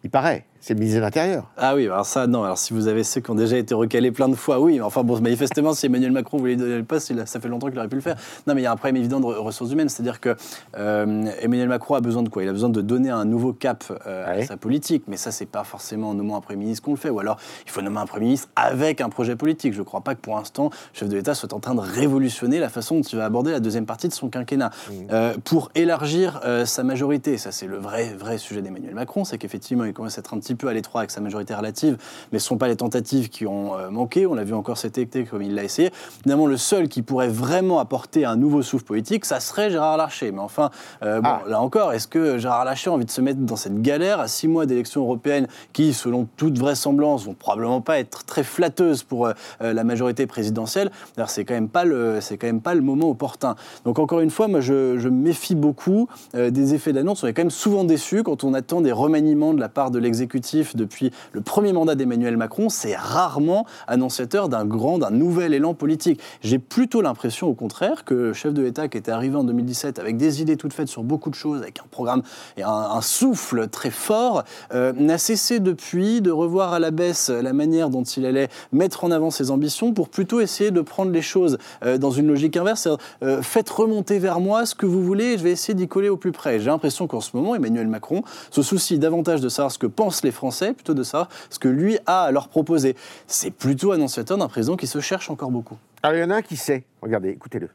[0.05, 0.45] Il paraît.
[0.61, 1.51] C'est le ministre de l'Intérieur.
[1.57, 2.43] Ah oui, alors ça, non.
[2.43, 4.81] Alors si vous avez ceux qui ont déjà été recalés plein de fois, oui.
[4.81, 7.89] Enfin bon, manifestement, si Emmanuel Macron voulait donner le poste, ça fait longtemps qu'il aurait
[7.89, 8.17] pu le faire.
[8.47, 9.89] Non, mais il y a un problème évident de ressources humaines.
[9.89, 10.37] C'est-à-dire que
[10.77, 12.43] euh, Emmanuel Macron a besoin de quoi?
[12.43, 15.05] Il a besoin de donner un nouveau cap euh, à sa politique.
[15.07, 17.11] Mais ça, c'est pas forcément en nommant un Premier ministre qu'on le fait.
[17.11, 19.75] Ou alors, il faut nommer un Premier ministre avec un projet politique.
[19.75, 21.81] Je ne crois pas que pour l'instant, le chef de l'État soit en train de
[21.81, 24.71] révolutionner la façon dont il va aborder la deuxième partie de son quinquennat.
[24.71, 24.93] Mmh.
[25.13, 29.85] Euh, pour élargir sa majorité, ça c'est le vrai, vrai sujet d'Emmanuel Macron, c'est qu'effectivement,
[29.85, 31.97] il commence à être un petit peu à l'étroit avec sa majorité relative,
[32.33, 34.27] mais ce ne sont pas les tentatives qui ont euh, manqué.
[34.27, 35.91] On l'a vu encore cet été comme il l'a essayé.
[36.23, 40.33] Finalement, le seul qui pourrait vraiment apporter un nouveau souffle politique, ça serait Gérard Larcher.
[40.33, 40.71] Mais enfin,
[41.03, 41.43] euh, bon, ah.
[41.49, 44.21] là encore, est-ce que Gérard Larcher a envie de se mettre dans cette galère?
[44.21, 49.03] À six mois d'élections européennes qui, selon toute vraisemblance, vont probablement pas être très flatteuses
[49.03, 52.75] pour euh, la majorité présidentielle D'ailleurs, c'est quand même pas le, c'est quand même pas
[52.75, 53.55] le moment opportun.
[53.85, 57.25] Donc encore une fois, moi, je, méfie beaucoup des effets d'annonce.
[57.25, 59.99] On est quand même souvent déçu quand on attend des remaniements de la part de
[59.99, 60.38] l'exécutif
[60.75, 66.21] depuis le premier mandat d'Emmanuel Macron, c'est rarement annonciateur d'un grand, d'un nouvel élan politique.
[66.43, 69.99] J'ai plutôt l'impression, au contraire, que le chef de l'État qui était arrivé en 2017
[69.99, 72.23] avec des idées toutes faites sur beaucoup de choses, avec un programme
[72.57, 77.53] et un, souffle très fort, euh, n'a cessé depuis de revoir à la baisse la
[77.53, 81.23] manière dont il allait mettre en avant ses ambitions pour plutôt essayer de prendre les
[81.23, 82.89] choses euh, dans une logique inverse.
[83.23, 86.09] Euh, faites remonter vers moi ce que vous voulez et je vais essayer d'y coller
[86.09, 86.59] au plus près.
[86.59, 90.23] J'ai l'impression qu'en ce moment, Emmanuel Macron se soucie davantage de savoir ce que pensent
[90.25, 92.97] les Français plutôt de savoir ce que lui a à leur proposer.
[93.27, 95.79] C'est plutôt annonciateur d'un président qui se cherche encore beaucoup.
[96.03, 96.85] Alors il y en a un qui sait.
[97.03, 97.69] Regardez, écoutez-le.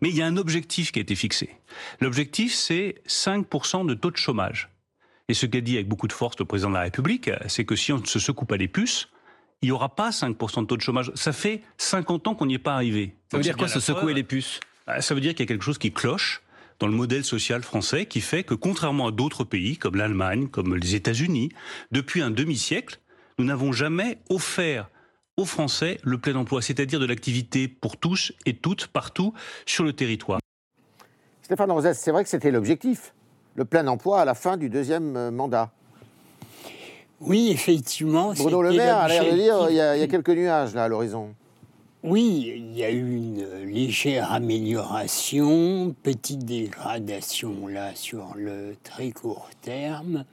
[0.00, 1.50] Mais il y a un objectif qui a été fixé.
[2.00, 4.70] L'objectif, c'est 5% de taux de chômage.
[5.28, 7.76] Et ce qu'a dit avec beaucoup de force le président de la République, c'est que
[7.76, 9.08] si on ne se secoue pas les puces,
[9.60, 11.10] il n'y aura pas 5% de taux de chômage.
[11.14, 13.14] Ça fait 50 ans qu'on n'y est pas arrivé.
[13.30, 14.60] Ça veut dire quoi, se secouer les puces?
[14.86, 16.42] Bah, Ça veut dire qu'il y a quelque chose qui cloche
[16.78, 20.76] dans le modèle social français qui fait que, contrairement à d'autres pays, comme l'Allemagne, comme
[20.76, 21.50] les États-Unis,
[21.90, 23.00] depuis un demi-siècle,
[23.38, 24.88] nous n'avons jamais offert
[25.36, 29.32] aux Français le plein emploi, c'est-à-dire de l'activité pour tous et toutes, partout,
[29.66, 30.40] sur le territoire.
[31.42, 33.14] Stéphane Rosès, c'est vrai que c'était l'objectif,
[33.54, 35.70] le plein emploi à la fin du deuxième euh, mandat.
[37.20, 38.32] Oui, effectivement.
[38.32, 40.74] Bruno Le Maire a l'air de dire il y, a, il y a quelques nuages
[40.74, 41.34] là à l'horizon.
[42.04, 49.50] Oui, il y a eu une légère amélioration, petite dégradation là sur le très court
[49.62, 50.24] terme.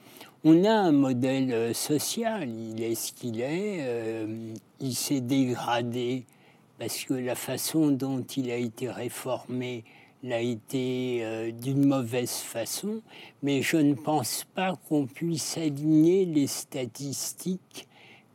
[0.44, 6.26] On a un modèle euh, social, il est ce qu'il est, euh, il s'est dégradé
[6.78, 9.86] parce que la façon dont il a été réformé
[10.22, 13.02] l'a été euh, d'une mauvaise façon,
[13.42, 17.88] mais je ne pense pas qu'on puisse aligner les statistiques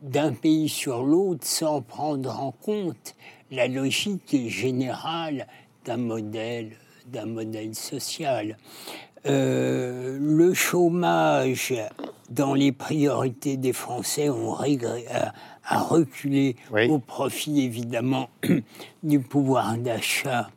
[0.03, 3.15] d'un pays sur l'autre sans prendre en compte
[3.51, 5.47] la logique générale
[5.85, 6.71] d'un modèle,
[7.07, 8.57] d'un modèle social.
[9.27, 11.75] Euh, le chômage
[12.31, 16.57] dans les priorités des Français ont a, reculé
[16.89, 18.31] au profit évidemment
[19.03, 20.51] du pouvoir d'achat.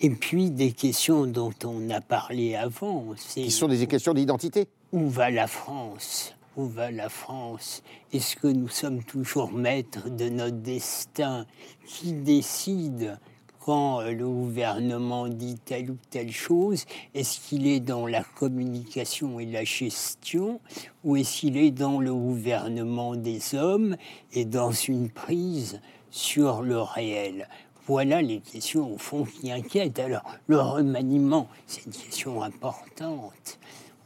[0.00, 3.14] Et puis des questions dont on a parlé avant.
[3.28, 4.66] Qui sont des questions d'identité.
[4.92, 6.33] Où va la France?
[6.56, 7.82] Où va la France?
[8.12, 11.46] Est-ce que nous sommes toujours maîtres de notre destin?
[11.86, 13.18] Qui décide
[13.60, 16.84] quand le gouvernement dit telle ou telle chose?
[17.14, 20.60] Est-ce qu'il est dans la communication et la gestion?
[21.02, 23.96] Ou est-ce qu'il est dans le gouvernement des hommes
[24.32, 25.80] et dans une prise
[26.10, 27.48] sur le réel?
[27.86, 29.98] Voilà les questions au fond qui inquiètent.
[29.98, 33.58] Alors, le remaniement, c'est une question importante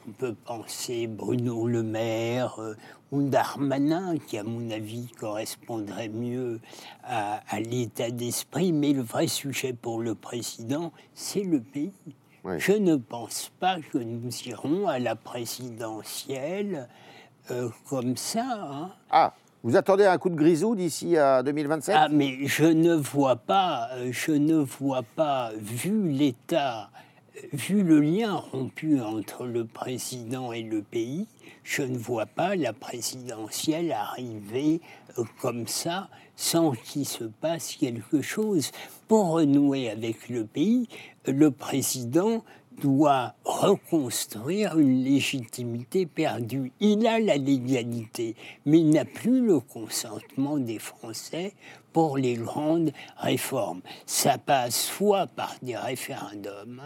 [0.08, 2.74] on peut penser Bruno Le Maire euh,
[3.12, 6.60] ou Darmanin, qui à mon avis correspondrait mieux
[7.04, 11.92] à, l'état d'esprit, mais le vrai sujet pour le président, c'est le pays.
[12.56, 16.88] Je ne pense pas que nous irons à la présidentielle
[17.50, 18.46] euh, comme ça.
[18.46, 18.90] Hein.
[19.10, 23.36] Ah, vous attendez un coup de grisou d'ici à 2027 Ah, mais je ne vois
[23.36, 26.90] pas, euh, je ne vois pas, vu l'état
[27.52, 31.26] vu le lien rompu entre le président et le pays,
[31.64, 34.80] je ne vois pas la présidentielle arriver
[35.18, 38.70] euh, comme ça sans qu'il se passe quelque chose.
[39.08, 40.88] Pour renouer avec le pays,
[41.26, 42.44] le président
[42.80, 46.72] doit reconstruire une légitimité perdue.
[46.80, 48.36] Il a la légalité,
[48.66, 51.54] mais il n'a plus le consentement des Français
[51.92, 53.80] pour les grandes réformes.
[54.06, 56.82] Ça passe soit par des référendums,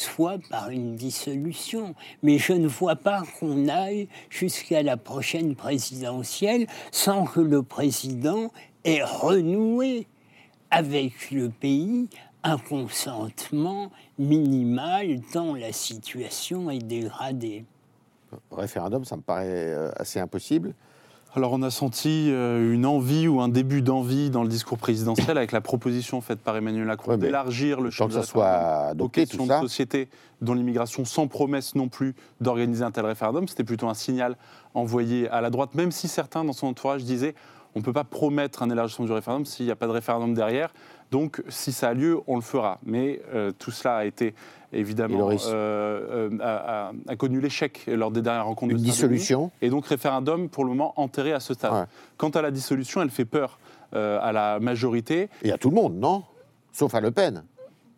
[0.00, 1.94] soit par une dissolution.
[2.22, 8.50] Mais je ne vois pas qu'on aille jusqu'à la prochaine présidentielle sans que le président
[8.84, 10.06] ait renoué
[10.70, 12.08] avec le pays
[12.42, 17.64] un consentement minimal tant la situation est dégradée.
[18.50, 20.74] Référendum, ça me paraît euh, assez impossible.
[21.36, 25.38] Alors on a senti euh, une envie ou un début d'envie dans le discours présidentiel
[25.38, 29.08] avec la proposition faite par Emmanuel Macron d'élargir le champ de que ça soit aux
[29.08, 30.08] questions de société,
[30.40, 33.46] dont l'immigration, sans promesse non plus d'organiser un tel référendum.
[33.46, 34.36] C'était plutôt un signal
[34.74, 37.36] envoyé à la droite, même si certains dans son entourage disaient
[37.74, 40.34] on ne peut pas promettre un élargissement du référendum s'il n'y a pas de référendum
[40.34, 40.72] derrière.
[41.10, 42.78] Donc, si ça a lieu, on le fera.
[42.84, 44.34] Mais euh, tout cela a été
[44.72, 48.72] évidemment euh, euh, a, connu l'échec lors des dernières rencontres.
[48.72, 49.50] Une dissolution.
[49.60, 51.88] Et donc, référendum pour le moment enterré à ce stade.
[52.16, 53.58] Quant à la dissolution, elle fait peur
[53.92, 55.28] à la majorité.
[55.42, 56.22] Et à tout le monde, non?
[56.72, 57.42] Sauf à Le Pen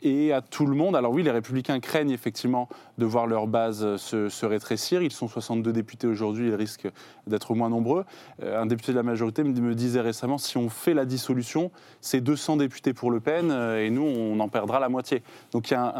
[0.03, 0.97] et à tout le monde.
[0.97, 2.69] Alors oui, les républicains craignent effectivement
[3.03, 5.03] de voir leur base se, rétrécir.
[5.03, 6.89] Ils sont 62 députés aujourd'hui, ils risquent
[7.27, 8.05] d'être moins nombreux.
[8.45, 12.21] Euh, un député de la majorité me disait récemment, si on fait la dissolution, c'est
[12.21, 15.25] 200 députés pour Le Pen euh, et nous, on en perdra la moitié.
[15.51, 15.93] Donc il y a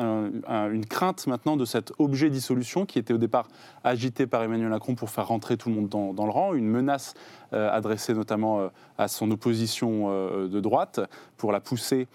[0.71, 3.49] une crainte maintenant de cet objet dissolution qui était au départ
[3.85, 7.15] agité par Emmanuel Macron pour faire rentrer tout le monde dans, le rang, une menace
[7.53, 11.01] euh, adressée notamment euh, à son opposition euh, de droite
[11.37, 12.07] pour la pousser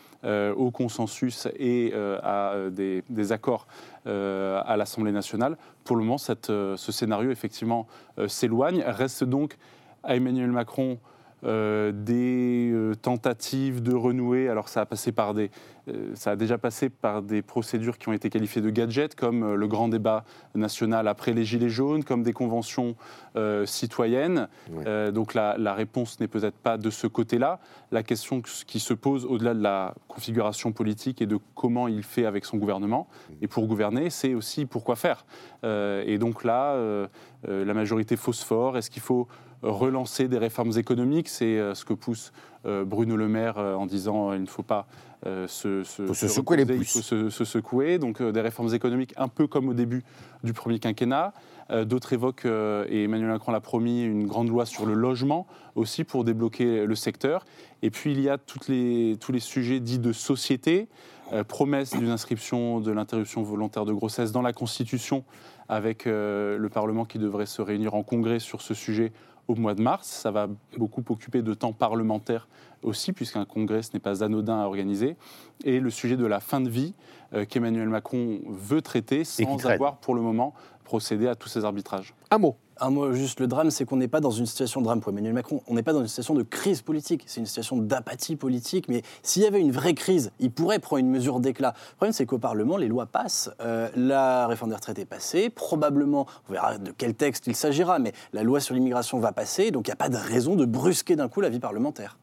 [0.58, 3.66] au consensus et à des, accords
[4.08, 5.58] à l'Assemblée nationale.
[5.84, 7.88] Pour le moment, cette, ce scénario, effectivement,
[8.28, 8.84] s'éloigne.
[8.86, 9.58] Reste donc
[10.04, 11.00] à Emmanuel Macron
[11.44, 14.50] euh, des euh, tentatives de renouer.
[14.50, 15.52] Alors ça a passé par des,
[15.88, 19.54] euh, ça a déjà passé par des procédures qui ont été qualifiées de gadgets, comme
[19.54, 20.26] le grand débat
[20.56, 22.96] national après les gilets jaunes, comme des conventions
[23.66, 24.48] citoyennes.
[25.14, 27.60] donc la, la réponse n'est peut-être pas de ce côté-là.
[27.92, 32.26] La question qui se pose au-delà de la configuration politique et de comment il fait
[32.26, 33.08] avec son gouvernement,
[33.44, 35.28] et pour gouverner, c'est aussi pourquoi faire.
[35.64, 36.76] et donc là,
[37.48, 39.28] la majorité phosphore, est-ce qu'il faut
[39.62, 41.30] relancer des réformes économiques.
[41.30, 42.32] C'est euh, ce que pousse
[42.66, 44.88] euh, Bruno Le Maire euh, en disant il ne faut pas
[45.26, 46.96] se, se, secouer les pouces.
[46.96, 47.98] Il faut se, secouer.
[47.98, 50.04] Donc des réformes économiques un peu comme au début
[50.44, 51.34] du premier quinquennat.
[51.86, 56.24] D'autres évoquent, et Emmanuel Macron l'a promis, une grande loi sur le logement aussi pour
[56.24, 57.46] débloquer le secteur.
[57.82, 60.88] Et puis il y a toutes les, tous les sujets dits de société.
[61.48, 65.26] promesse d'une inscription de l'interruption volontaire de grossesse dans la Constitution
[65.68, 69.12] avec le Parlement qui devrait se réunir en congrès sur ce sujet
[69.48, 70.08] au mois de mars.
[70.08, 72.48] Ça va beaucoup occuper de temps parlementaire
[72.84, 75.18] aussi, puisqu'un congrès, ce n'est pas anodin à organiser.
[75.64, 76.94] Et le sujet de la fin de vie
[77.34, 80.54] euh, qu'Emmanuel Macron veut traiter sans avoir pour le moment
[80.88, 82.16] procédé à tous ces arbitrages.
[82.32, 82.56] Un mot.
[82.80, 85.12] Un mot, juste le drame, c'est qu'on n'est pas dans une situation de drame pour
[85.12, 85.62] Emmanuel Macron.
[85.68, 87.24] On n'est pas dans une situation de crise politique.
[87.26, 88.88] C'est une situation d'apathie politique.
[88.88, 91.74] Mais s'il y avait une vraie crise, il pourrait prendre une mesure d'éclat.
[91.76, 93.52] Le problème, c'est qu'au Parlement, les lois passent.
[93.62, 95.50] Euh, la réforme des retraites est passée.
[95.50, 99.72] Probablement, on verra de quel texte il s'agira, mais la loi sur l'immigration va passer.
[99.72, 102.18] Donc il n'y a pas de raison de brusquer d'un coup la vie parlementaire.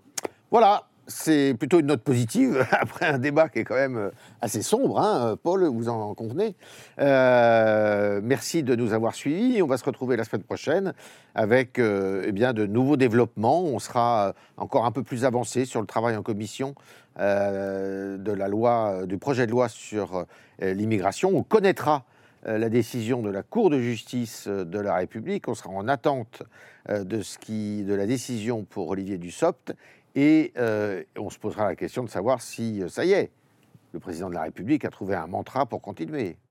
[0.50, 4.62] Voilà, c'est plutôt une note positive après un débat qui est quand même euh, assez
[4.62, 6.54] sombre, hein, Paul, vous en convenez.
[6.98, 9.62] Euh, merci de nous avoir suivis.
[9.62, 10.94] On va se retrouver la semaine prochaine
[11.34, 13.62] avec euh, eh bien, de nouveaux développements.
[13.62, 16.74] On sera encore un peu plus avancé sur le travail en commission
[17.16, 20.26] de la loi, du projet de loi sur
[20.60, 21.30] l'immigration.
[21.32, 22.04] On connaîtra
[22.44, 25.46] la décision de la Cour de justice de la République.
[25.46, 26.42] On sera en attente
[26.88, 29.74] de, ce qui, de la décision pour Olivier Dussopt
[30.14, 33.30] et euh, on se posera la question de savoir si, euh, ça y est,
[33.92, 36.36] le président de la République a trouvé un mantra pour continuer.